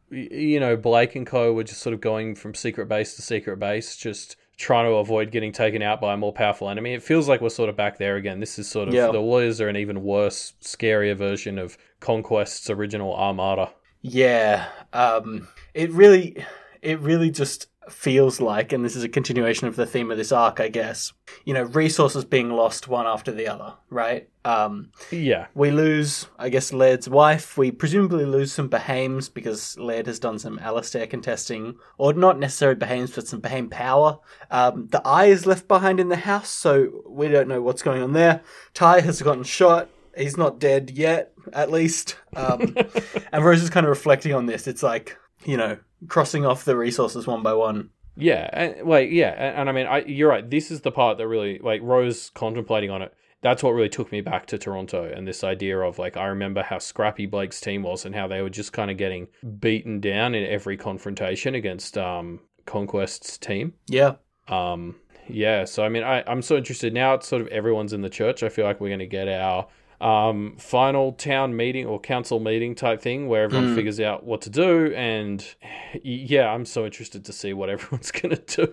[0.10, 1.54] you know, Blake and Co.
[1.54, 5.30] were just sort of going from secret base to secret base, just trying to avoid
[5.30, 6.96] getting taken out by a more powerful enemy.
[6.96, 8.40] It feels like we're sort of back there again.
[8.40, 9.12] This is sort of Yeah.
[9.12, 13.72] the lawyers are an even worse, scarier version of Conquest's original Armada.
[14.02, 16.44] Yeah, um, it really,
[16.82, 20.32] it really just feels like, and this is a continuation of the theme of this
[20.32, 21.14] arc, I guess.
[21.46, 24.30] You know, resources being lost one after the other, right?
[24.46, 25.48] Um, Yeah.
[25.56, 27.58] we lose, I guess, Laird's wife.
[27.58, 32.78] We presumably lose some Behaims because Laird has done some Alistair contesting, or not necessarily
[32.78, 34.20] Behaims, but some Behaim power.
[34.52, 38.02] Um, the eye is left behind in the house, so we don't know what's going
[38.02, 38.42] on there.
[38.74, 39.90] Ty has gotten shot.
[40.16, 42.18] He's not dead yet, at least.
[42.36, 42.76] Um,
[43.32, 44.68] and Rose is kind of reflecting on this.
[44.68, 45.78] It's like, you know,
[46.08, 47.90] crossing off the resources one by one.
[48.16, 50.48] Yeah, and, like yeah, and, and I mean, I, you're right.
[50.48, 53.14] This is the part that really like Rose contemplating on it.
[53.42, 56.64] That's what really took me back to Toronto and this idea of like I remember
[56.64, 59.28] how scrappy Blake's team was and how they were just kind of getting
[59.60, 63.74] beaten down in every confrontation against um Conquest's team.
[63.88, 64.16] Yeah.
[64.48, 64.96] Um,
[65.28, 67.14] yeah, so I mean, I, I'm so interested now.
[67.14, 68.44] It's sort of everyone's in the church.
[68.44, 69.68] I feel like we're going to get our
[70.04, 73.76] um, final town meeting or council meeting type thing where everyone Mm.
[73.76, 74.94] figures out what to do.
[74.94, 75.46] And
[76.04, 78.68] yeah, I'm so interested to see what everyone's going to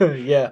[0.00, 0.16] do.
[0.22, 0.50] yeah.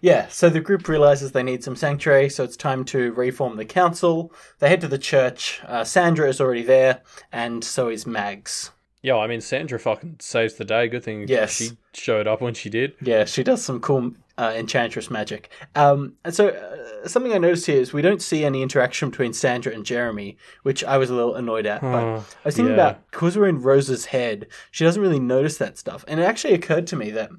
[0.00, 3.64] Yeah, so the group realizes they need some sanctuary, so it's time to reform the
[3.64, 4.32] council.
[4.58, 5.60] They head to the church.
[5.64, 8.72] Uh, Sandra is already there, and so is Mags.
[9.02, 10.88] Yeah, I mean, Sandra fucking saves the day.
[10.88, 11.52] Good thing Yes.
[11.56, 12.94] she showed up when she did.
[13.00, 15.50] Yeah, she does some cool uh, enchantress magic.
[15.74, 19.32] Um, and so uh, something I noticed here is we don't see any interaction between
[19.34, 21.82] Sandra and Jeremy, which I was a little annoyed at.
[21.82, 22.80] But Oh, I was thinking yeah.
[22.90, 26.04] about because we're in Rose's head, she doesn't really notice that stuff.
[26.08, 27.30] And it actually occurred to me that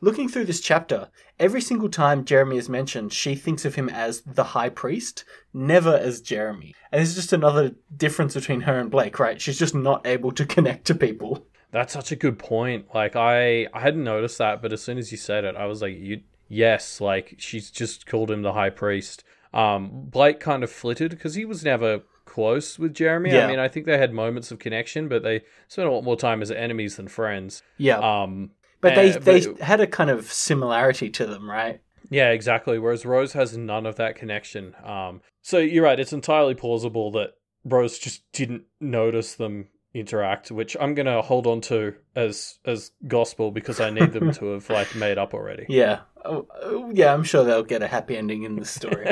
[0.00, 4.22] looking through this chapter, every single time Jeremy is mentioned, she thinks of him as
[4.22, 6.74] the High Priest, never as Jeremy.
[6.90, 9.40] And this is just another difference between her and Blake, right?
[9.40, 11.46] She's just not able to connect to people.
[11.72, 12.86] That's such a good point.
[12.94, 15.82] Like I, I hadn't noticed that, but as soon as you said it, I was
[15.82, 19.24] like, "You, yes." Like she's just called him the high priest.
[19.52, 23.32] Um, Blake kind of flitted because he was never close with Jeremy.
[23.32, 23.46] Yeah.
[23.46, 26.16] I mean, I think they had moments of connection, but they spent a lot more
[26.16, 27.62] time as enemies than friends.
[27.78, 27.98] Yeah.
[27.98, 31.80] Um, but they, uh, they but- had a kind of similarity to them, right?
[32.10, 32.78] yeah, exactly.
[32.78, 34.74] Whereas Rose has none of that connection.
[34.84, 35.98] Um, so you're right.
[35.98, 37.34] It's entirely plausible that
[37.64, 43.50] Rose just didn't notice them interact, which I'm gonna hold on to as as gospel
[43.50, 45.66] because I need them to have like made up already.
[45.68, 46.00] Yeah.
[46.24, 49.08] Oh, oh, yeah, I'm sure they'll get a happy ending in the story.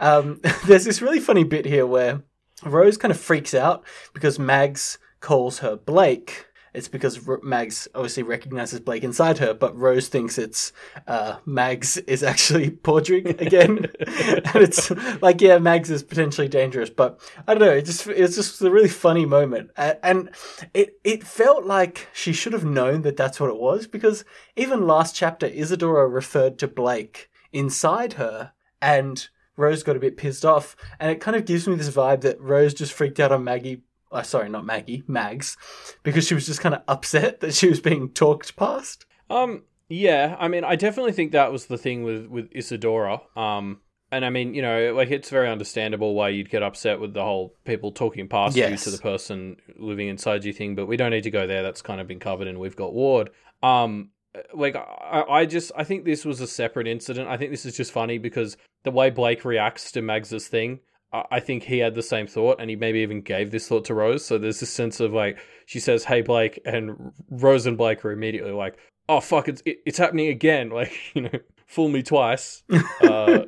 [0.00, 2.22] um, there's this really funny bit here where
[2.64, 6.46] Rose kind of freaks out because Mags calls her Blake.
[6.74, 10.72] It's because R- Mags obviously recognizes Blake inside her, but Rose thinks it's
[11.06, 14.90] uh, Mags is actually Padraic again, and it's
[15.22, 17.74] like, yeah, Mags is potentially dangerous, but I don't know.
[17.74, 20.30] It just it's just a really funny moment, and
[20.74, 24.24] it it felt like she should have known that that's what it was because
[24.56, 30.44] even last chapter, Isadora referred to Blake inside her, and Rose got a bit pissed
[30.44, 33.44] off, and it kind of gives me this vibe that Rose just freaked out on
[33.44, 33.82] Maggie.
[34.10, 35.56] Uh, sorry, not Maggie, Mags,
[36.02, 39.04] because she was just kind of upset that she was being talked past.
[39.28, 43.20] Um, yeah, I mean, I definitely think that was the thing with with Isadora.
[43.36, 47.12] Um, and I mean, you know, like it's very understandable why you'd get upset with
[47.12, 48.70] the whole people talking past Yes.
[48.70, 50.74] you to the person living inside you thing.
[50.74, 51.62] But we don't need to go there.
[51.62, 53.30] That's kind of been covered, and we've got Ward.
[53.62, 54.10] Um,
[54.54, 57.28] like I, I just I think this was a separate incident.
[57.28, 60.80] I think this is just funny because the way Blake reacts to Mags's thing.
[61.12, 63.94] I think he had the same thought, and he maybe even gave this thought to
[63.94, 64.24] Rose.
[64.24, 68.12] So there's this sense of like she says, "Hey, Blake," and Rose and Blake are
[68.12, 68.76] immediately like,
[69.08, 72.62] "Oh fuck, it's it's happening again!" Like you know, fool me twice.
[73.00, 73.44] Uh,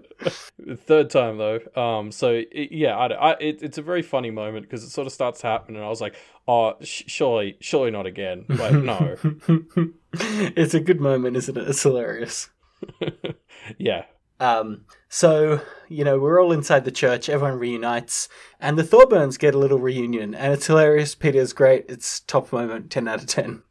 [0.86, 1.58] third time though.
[1.74, 5.06] Um, so it, yeah, I, I, it, it's a very funny moment because it sort
[5.06, 6.16] of starts to happen, and I was like,
[6.48, 9.16] "Oh, sh- surely, surely not again." Like no,
[10.12, 11.68] it's a good moment, isn't it?
[11.68, 12.48] It's hilarious.
[13.78, 14.04] yeah.
[14.40, 19.54] Um, so, you know, we're all inside the church, everyone reunites, and the Thorburns get
[19.54, 21.14] a little reunion, and it's hilarious.
[21.14, 21.84] Peter's great.
[21.88, 23.62] It's top moment, 10 out of 10.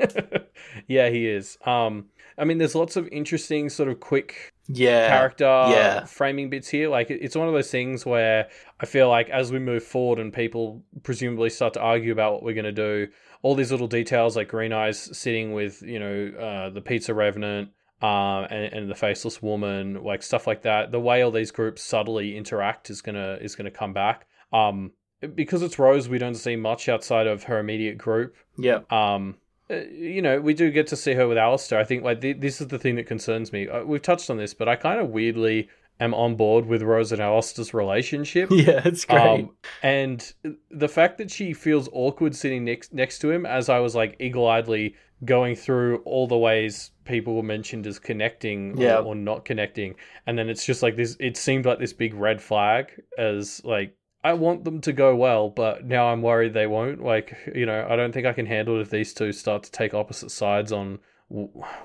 [0.88, 1.58] yeah, he is.
[1.64, 5.08] Um, I mean, there's lots of interesting sort of quick Yeah.
[5.08, 6.04] character yeah.
[6.06, 6.88] framing bits here.
[6.88, 8.48] Like it's one of those things where
[8.80, 12.42] I feel like as we move forward and people presumably start to argue about what
[12.42, 13.08] we're going to do,
[13.42, 17.70] all these little details like Green Eyes sitting with you know uh, the Pizza Revenant.
[18.02, 20.90] Um, and, and the faceless woman, like stuff like that.
[20.90, 24.26] The way all these groups subtly interact is gonna is gonna come back.
[24.52, 24.92] Um,
[25.34, 28.80] because it's Rose, we don't see much outside of her immediate group Yeah.
[28.90, 29.36] um
[29.70, 31.78] uh, you know we do get to see her with Alistair.
[31.78, 33.68] I think like th- this is the thing that concerns me.
[33.68, 35.68] Uh, we've touched on this, but I kind of weirdly
[36.00, 38.50] am on board with Rose and Alistair's relationship.
[38.50, 39.20] Yeah, it's great.
[39.20, 39.50] Um,
[39.82, 40.32] and
[40.70, 44.16] the fact that she feels awkward sitting next next to him, as I was like
[44.18, 48.98] eagle-eyedly going through all the ways people were mentioned as connecting or, Yeah.
[48.98, 49.94] or not connecting,
[50.26, 51.16] and then it's just like this.
[51.20, 55.48] It seemed like this big red flag as like I want them to go well,
[55.48, 57.02] but now I'm worried they won't.
[57.02, 59.70] Like you know, I don't think I can handle it if these two start to
[59.70, 60.98] take opposite sides on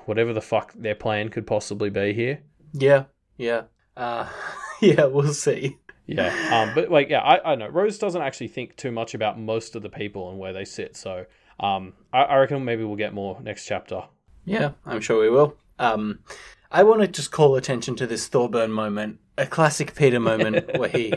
[0.06, 2.40] whatever the fuck their plan could possibly be here.
[2.72, 3.04] yeah.
[3.38, 3.62] Yeah.
[3.96, 4.28] Uh,
[4.80, 5.76] yeah, we'll see.
[6.06, 6.32] Yeah.
[6.52, 9.76] Um, but like, yeah, I, I know Rose doesn't actually think too much about most
[9.76, 10.96] of the people and where they sit.
[10.96, 11.26] So,
[11.60, 14.04] um, I, I reckon maybe we'll get more next chapter.
[14.44, 15.56] Yeah, I'm sure we will.
[15.78, 16.20] Um,
[16.70, 20.88] I want to just call attention to this Thorburn moment, a classic Peter moment where
[20.88, 21.12] he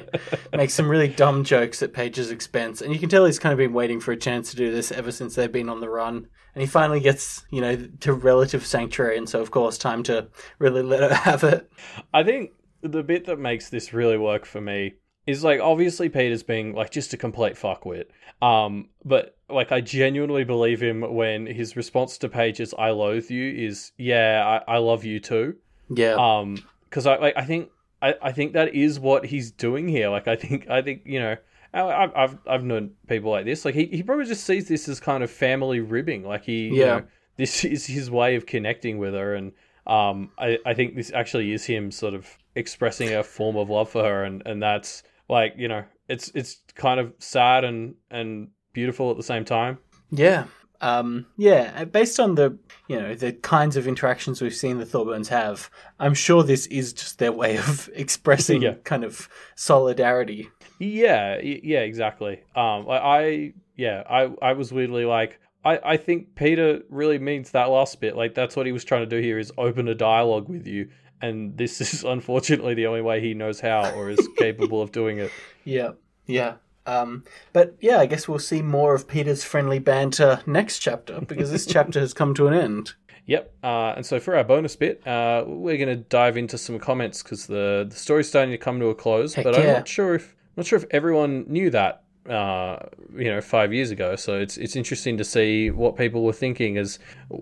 [0.54, 3.58] makes some really dumb jokes at Paige's expense, and you can tell he's kind of
[3.58, 6.28] been waiting for a chance to do this ever since they've been on the run.
[6.56, 10.28] And he finally gets, you know, to relative sanctuary, and so of course, time to
[10.58, 11.70] really let her have it.
[12.14, 14.96] I think the bit that makes this really work for me
[15.28, 18.06] is like obviously Peter's being like just a complete fuckwit.
[18.42, 23.30] Um, but like I genuinely believe him when his response to Paige is "I loathe
[23.30, 25.56] you" is "Yeah, I, I love you too."
[25.92, 27.70] Yeah, um because i like i think
[28.02, 31.20] I, I think that is what he's doing here like i think i think you
[31.20, 31.36] know
[31.74, 33.64] I- I've, I've I've known people like this.
[33.64, 36.24] Like he, he probably just sees this as kind of family ribbing.
[36.24, 36.86] Like he, you Yeah.
[36.86, 37.04] know,
[37.38, 39.52] this is his way of connecting with her, and
[39.86, 43.90] um, I, I think this actually is him sort of expressing a form of love
[43.90, 48.50] for her, and, and that's like you know, it's it's kind of sad and and
[48.74, 49.78] beautiful at the same time.
[50.12, 50.46] Yeah.
[50.82, 52.58] Um, yeah, uh, based on the
[52.88, 56.94] you know the kinds of interactions we've seen the Thorburns have, I'm sure this is
[56.94, 58.76] just their way of expressing Yeah.
[58.86, 60.50] kind of solidarity.
[60.80, 62.42] Yeah, yeah, exactly.
[62.56, 67.52] Um, I, I yeah, I, I was weirdly like, I, I think Peter really means
[67.52, 68.16] that last bit.
[68.16, 70.90] Like that's what he was trying to do here is open a dialogue with you,
[71.22, 75.20] and this is unfortunately the only way he knows how or is capable of doing
[75.20, 75.32] it.
[75.64, 75.92] Yeah,
[76.26, 76.56] yeah.
[76.86, 81.52] Um, but yeah, I guess we'll see more of Peter's friendly banter next chapter because
[81.52, 82.94] this chapter has come to an end.
[83.26, 83.54] Yep.
[83.64, 87.22] Uh, and so for our bonus bit, uh, we're going to dive into some comments
[87.22, 89.36] because the the story's starting to come to a close.
[89.36, 92.04] Heck but I'm not sure if not sure if everyone knew that.
[92.28, 92.78] Uh,
[93.16, 94.16] you know, five years ago.
[94.16, 97.00] So it's it's interesting to see what people were thinking as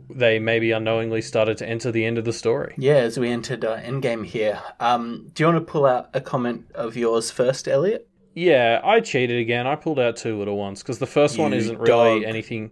[0.09, 2.73] they maybe unknowingly started to enter the end of the story.
[2.77, 4.61] Yeah, as we entered uh, Endgame here.
[4.79, 8.07] Um, do you want to pull out a comment of yours first, Elliot?
[8.33, 9.65] Yeah, I cheated again.
[9.67, 12.23] I pulled out two little ones because the first one isn't really dog.
[12.23, 12.71] anything.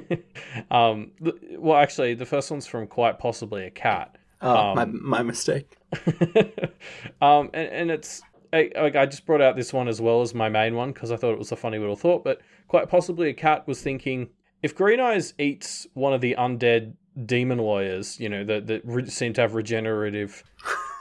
[0.70, 1.12] um,
[1.58, 4.16] well, actually, the first one's from quite possibly a cat.
[4.42, 5.76] Oh, Um, my, my mistake.
[7.22, 10.34] um, and, and it's I, like I just brought out this one as well as
[10.34, 12.22] my main one because I thought it was a funny little thought.
[12.24, 14.28] But quite possibly, a cat was thinking
[14.62, 16.94] if Green Eyes eats one of the undead
[17.26, 20.42] demon lawyers, you know, that that re- seem to have regenerative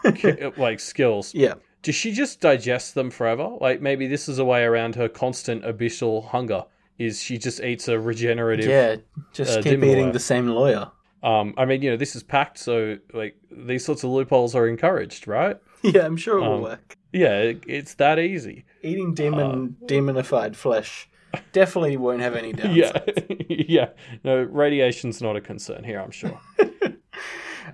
[0.58, 1.34] like skills.
[1.34, 3.50] Yeah, Does she just digest them forever?
[3.60, 6.64] Like maybe this is a way around her constant abyssal hunger.
[6.98, 8.70] Is she just eats a regenerative?
[8.70, 8.96] yeah.
[9.34, 10.12] Just uh, keep eating lawyer.
[10.12, 10.92] the same lawyer.
[11.24, 14.68] Um, I mean, you know, this is Pact, so like these sorts of loopholes are
[14.68, 15.58] encouraged, right?
[15.84, 16.96] Yeah, I'm sure it will Um, work.
[17.14, 18.66] Yeah, it, it's that easy.
[18.84, 21.10] Eating demon demonified flesh
[21.52, 23.26] definitely won't have any downside.
[23.28, 23.90] Yeah, yeah.
[24.24, 26.00] No, radiation's not a concern here.
[26.00, 26.40] I'm sure.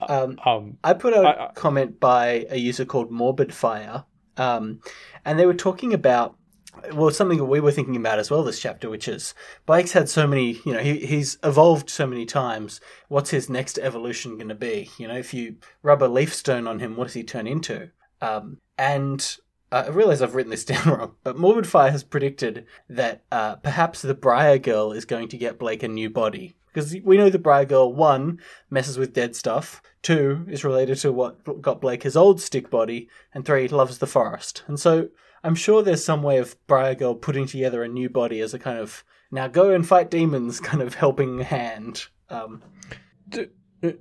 [0.09, 4.03] Um, Um, I put out I- a comment by a user called Morbid Fire,
[4.35, 4.79] um,
[5.25, 6.35] and they were talking about
[6.93, 9.33] well something that we were thinking about as well this chapter, which is
[9.65, 12.79] Blake's had so many, you know, he, he's evolved so many times.
[13.07, 14.91] What's his next evolution going to be?
[14.99, 17.89] You know, if you rub a leaf stone on him, what does he turn into?
[18.21, 19.37] Um, and
[19.71, 24.01] I realize I've written this down wrong, but Morbid Fire has predicted that uh, perhaps
[24.01, 26.55] the Briar Girl is going to get Blake a new body.
[26.67, 28.39] Because we know the Briar Girl, one,
[28.69, 33.09] messes with dead stuff, two, is related to what got Blake his old stick body,
[33.33, 34.63] and three, loves the forest.
[34.67, 35.09] And so
[35.43, 38.59] I'm sure there's some way of Briar Girl putting together a new body as a
[38.59, 42.05] kind of, now go and fight demons kind of helping hand.
[42.29, 42.61] Um,
[43.27, 43.49] do,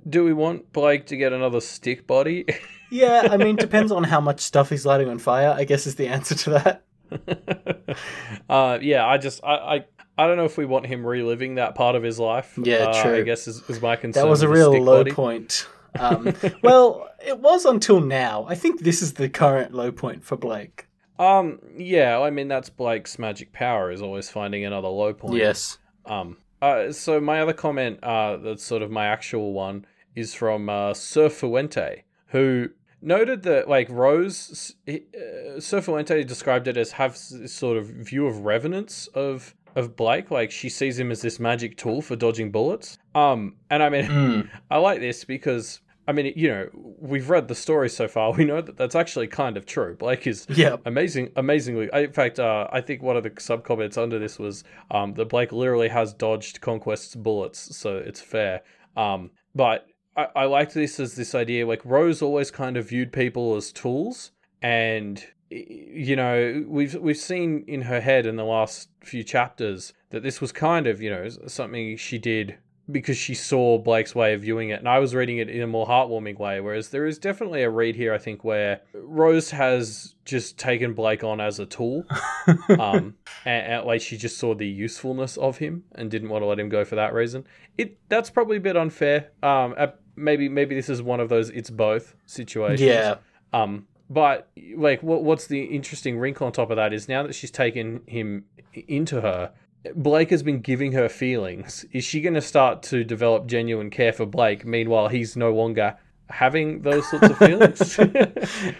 [0.07, 2.45] do we want Blake to get another stick body?
[2.89, 5.53] Yeah, I mean, depends on how much stuff he's lighting on fire.
[5.57, 7.97] I guess is the answer to that.
[8.49, 9.85] uh, yeah, I just I, I
[10.17, 12.57] I don't know if we want him reliving that part of his life.
[12.61, 13.15] Yeah, uh, true.
[13.17, 14.23] I guess is, is my concern.
[14.23, 15.11] That was a real low body.
[15.11, 15.67] point.
[15.99, 18.45] Um, well, it was until now.
[18.47, 20.85] I think this is the current low point for Blake.
[21.17, 25.37] Um, yeah, I mean that's Blake's magic power is always finding another low point.
[25.37, 25.79] Yes.
[26.05, 26.37] Um.
[26.61, 26.91] Uh.
[26.91, 29.85] So my other comment, uh, that's sort of my actual one,
[30.15, 32.69] is from uh, Sir Fuente, who
[33.01, 38.27] noted that like Rose, uh, Sir Fuente described it as have this sort of view
[38.27, 40.31] of revenance of of Blake.
[40.31, 42.97] Like she sees him as this magic tool for dodging bullets.
[43.15, 43.55] Um.
[43.69, 44.49] And I mean, Mm.
[44.71, 45.81] I like this because.
[46.09, 48.31] I mean, you know, we've read the story so far.
[48.31, 49.93] We know that that's actually kind of true.
[49.97, 50.77] Blake is Yeah.
[50.85, 54.39] amazing amazingly I, in fact uh, i think one of the sub comments under this
[54.39, 58.61] was um, that blake literally has dodged conquest's bullets so it's fair
[58.95, 59.85] um, but
[60.17, 63.71] I, I liked this as this idea like rose always kind of viewed people as
[63.71, 69.93] tools and you know we've we've seen in her head in the last few chapters
[70.09, 72.57] that this was kind of you know something she did
[72.89, 75.67] because she saw Blake's way of viewing it, and I was reading it in a
[75.67, 76.61] more heartwarming way.
[76.61, 81.23] Whereas there is definitely a read here, I think, where Rose has just taken Blake
[81.23, 82.05] on as a tool,
[82.79, 83.15] um,
[83.45, 86.59] and, and like she just saw the usefulness of him and didn't want to let
[86.59, 87.45] him go for that reason.
[87.77, 89.31] It that's probably a bit unfair.
[89.43, 89.87] Um, uh,
[90.17, 92.81] maybe maybe this is one of those it's both situations.
[92.81, 93.15] Yeah.
[93.53, 97.35] Um, but like, what what's the interesting wrinkle on top of that is now that
[97.35, 99.51] she's taken him into her,
[99.95, 101.85] Blake has been giving her feelings.
[101.91, 104.65] Is she going to start to develop genuine care for Blake?
[104.65, 105.97] Meanwhile, he's no longer
[106.29, 107.99] having those sorts of feelings.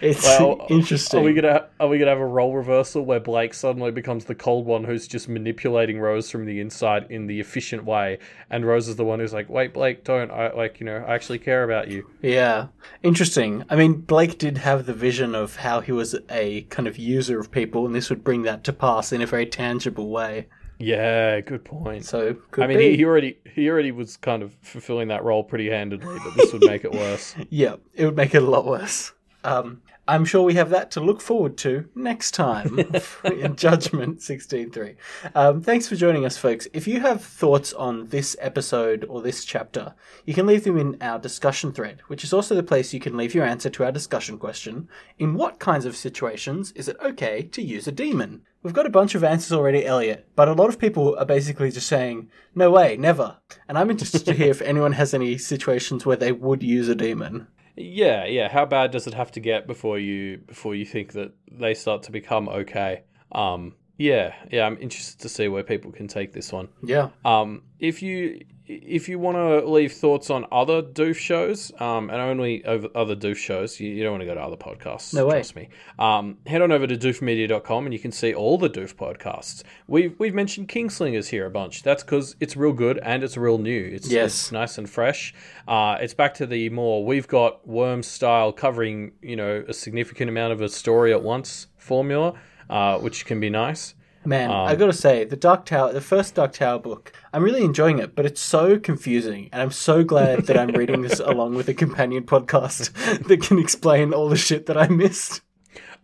[0.00, 1.20] It's Well, interesting.
[1.20, 4.34] Are we gonna are we gonna have a role reversal where Blake suddenly becomes the
[4.34, 8.18] cold one who's just manipulating Rose from the inside in the efficient way,
[8.50, 11.14] and Rose is the one who's like, "Wait, Blake, don't I like you know I
[11.14, 12.68] actually care about you." Yeah,
[13.02, 13.64] interesting.
[13.70, 17.40] I mean, Blake did have the vision of how he was a kind of user
[17.40, 20.46] of people, and this would bring that to pass in a very tangible way.
[20.78, 22.04] Yeah, good point.
[22.04, 25.68] So, I mean, he, he already he already was kind of fulfilling that role pretty
[25.68, 27.34] handedly, but this would make it worse.
[27.50, 29.12] yeah, it would make it a lot worse.
[29.44, 32.78] Um, I'm sure we have that to look forward to next time
[33.24, 34.96] in Judgment 16.3.
[35.34, 36.66] Um, thanks for joining us, folks.
[36.72, 39.94] If you have thoughts on this episode or this chapter,
[40.24, 43.18] you can leave them in our discussion thread, which is also the place you can
[43.18, 44.88] leave your answer to our discussion question
[45.18, 48.46] In what kinds of situations is it okay to use a demon?
[48.62, 51.70] We've got a bunch of answers already, Elliot, but a lot of people are basically
[51.70, 53.36] just saying, no way, never.
[53.68, 56.94] And I'm interested to hear if anyone has any situations where they would use a
[56.94, 57.46] demon.
[57.78, 58.48] Yeah, yeah.
[58.48, 62.02] How bad does it have to get before you before you think that they start
[62.04, 63.02] to become okay?
[63.30, 64.64] Um, yeah, yeah.
[64.64, 66.68] I'm interested to see where people can take this one.
[66.82, 67.10] Yeah.
[67.24, 68.40] Um, if you
[68.70, 73.16] if you want to leave thoughts on other doof shows, um, and only over other
[73.16, 75.14] doof shows, you, you don't want to go to other podcasts.
[75.14, 75.36] No way.
[75.36, 75.70] Trust me.
[75.98, 79.62] Um, head on over to doofmedia.com and you can see all the doof podcasts.
[79.86, 81.82] We've we've mentioned Kingslingers here a bunch.
[81.82, 83.90] That's because it's real good and it's real new.
[83.92, 84.26] It's, Yes.
[84.34, 85.34] it's nice and fresh.
[85.66, 90.28] Uh, it's back to the more we've got worm style covering you know a significant
[90.28, 92.34] amount of a story at once formula,
[92.70, 93.94] uh, which can be nice.
[94.24, 97.98] Man, I gotta say, the Dark Tower, the first Dark Tower book, I'm really enjoying
[97.98, 101.68] it, but it's so confusing, and I'm so glad that I'm reading this along with
[101.68, 102.92] a companion podcast
[103.28, 105.40] that can explain all the shit that I missed.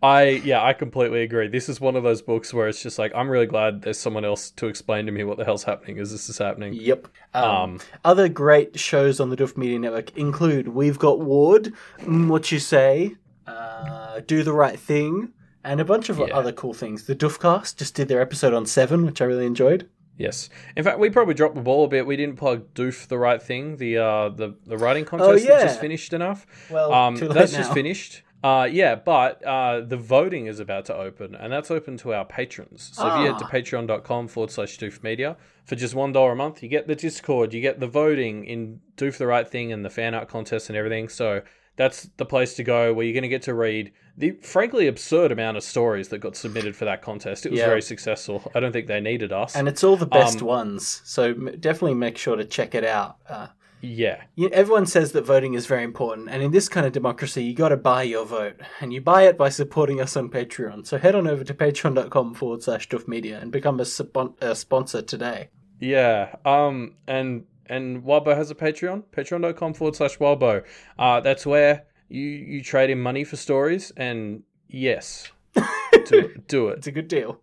[0.01, 1.47] I yeah, I completely agree.
[1.47, 4.25] This is one of those books where it's just like I'm really glad there's someone
[4.25, 6.73] else to explain to me what the hell's happening as this is happening.
[6.73, 7.07] Yep.
[7.33, 12.27] Um, Um, other great shows on the Doof Media Network include We've Got Ward, Mm,
[12.27, 13.15] What You Say,
[13.47, 15.31] uh, Do the Right Thing,
[15.65, 16.25] and a bunch of Yeah.
[16.33, 17.05] other cool things.
[17.07, 19.89] The Doofcast just did their episode on Seven, which I really enjoyed.
[20.17, 20.49] Yes.
[20.77, 22.05] In fact, we probably dropped the ball a bit.
[22.05, 25.57] We didn't plug Doof the right thing, the uh the the writing contest that Oh,
[25.57, 25.65] yeah.
[25.65, 26.45] just finished enough.
[26.71, 27.57] Well, Um that's now.
[27.57, 28.21] just finished.
[28.41, 32.23] Uh yeah, but uh the voting is about to open and that's open to our
[32.23, 32.91] patrons.
[32.93, 33.49] So if you head to Ah.
[33.49, 35.35] patreon.com forward slash doof media
[35.65, 38.79] for just one dollar a month, you get the Discord, you get the voting in
[38.95, 41.09] Doof the Right Thing and the fan art contest and everything.
[41.09, 41.41] So
[41.75, 45.31] that's the place to go where you're going to get to read the frankly absurd
[45.31, 47.45] amount of stories that got submitted for that contest.
[47.45, 47.67] It was Yeah.
[47.67, 48.49] very successful.
[48.55, 49.55] I don't think they needed us.
[49.55, 53.17] And it's all the best Um, ones, so definitely make sure to check it out.
[53.29, 53.47] Uh,
[53.81, 54.21] yeah.
[54.35, 57.53] you, everyone says that voting is very important, and in this kind of democracy, you
[57.53, 60.87] got to buy your vote, and you buy it by supporting us on Patreon.
[60.87, 64.55] So head on over to patreon.com forward slash Doof Media and become a, spon- a
[64.55, 65.49] sponsor today.
[65.79, 66.35] Yeah.
[66.45, 66.95] Um.
[67.05, 69.03] And and Wildbow has a Patreon.
[69.11, 70.63] Patreon.com forward slash Wildbow.
[70.97, 71.19] Uh.
[71.19, 76.47] That's where you you trade in money for stories, and yes, do it.
[76.47, 76.79] Do it.
[76.79, 77.39] It's a good deal.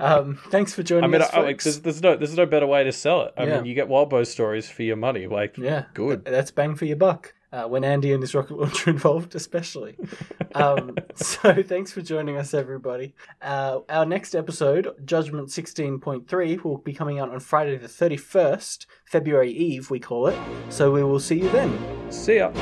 [0.00, 1.30] Um, thanks for joining I mean, us.
[1.32, 3.34] I, there's, there's, no there's no better way to sell it.
[3.36, 3.56] I yeah.
[3.56, 5.26] mean, you get wild Wildbow stories for your money.
[5.26, 6.24] Like, yeah, good.
[6.24, 7.34] Th- that's bang for your buck.
[7.52, 9.96] Uh, when Andy and his rocket launcher involved, especially.
[10.54, 13.14] Um, so thanks for joining us, everybody.
[13.42, 19.52] Uh, our next episode, Judgment 16.3, will be coming out on Friday the 31st, February
[19.52, 20.38] Eve, we call it.
[20.70, 22.10] So we will see you then.
[22.10, 22.52] See ya.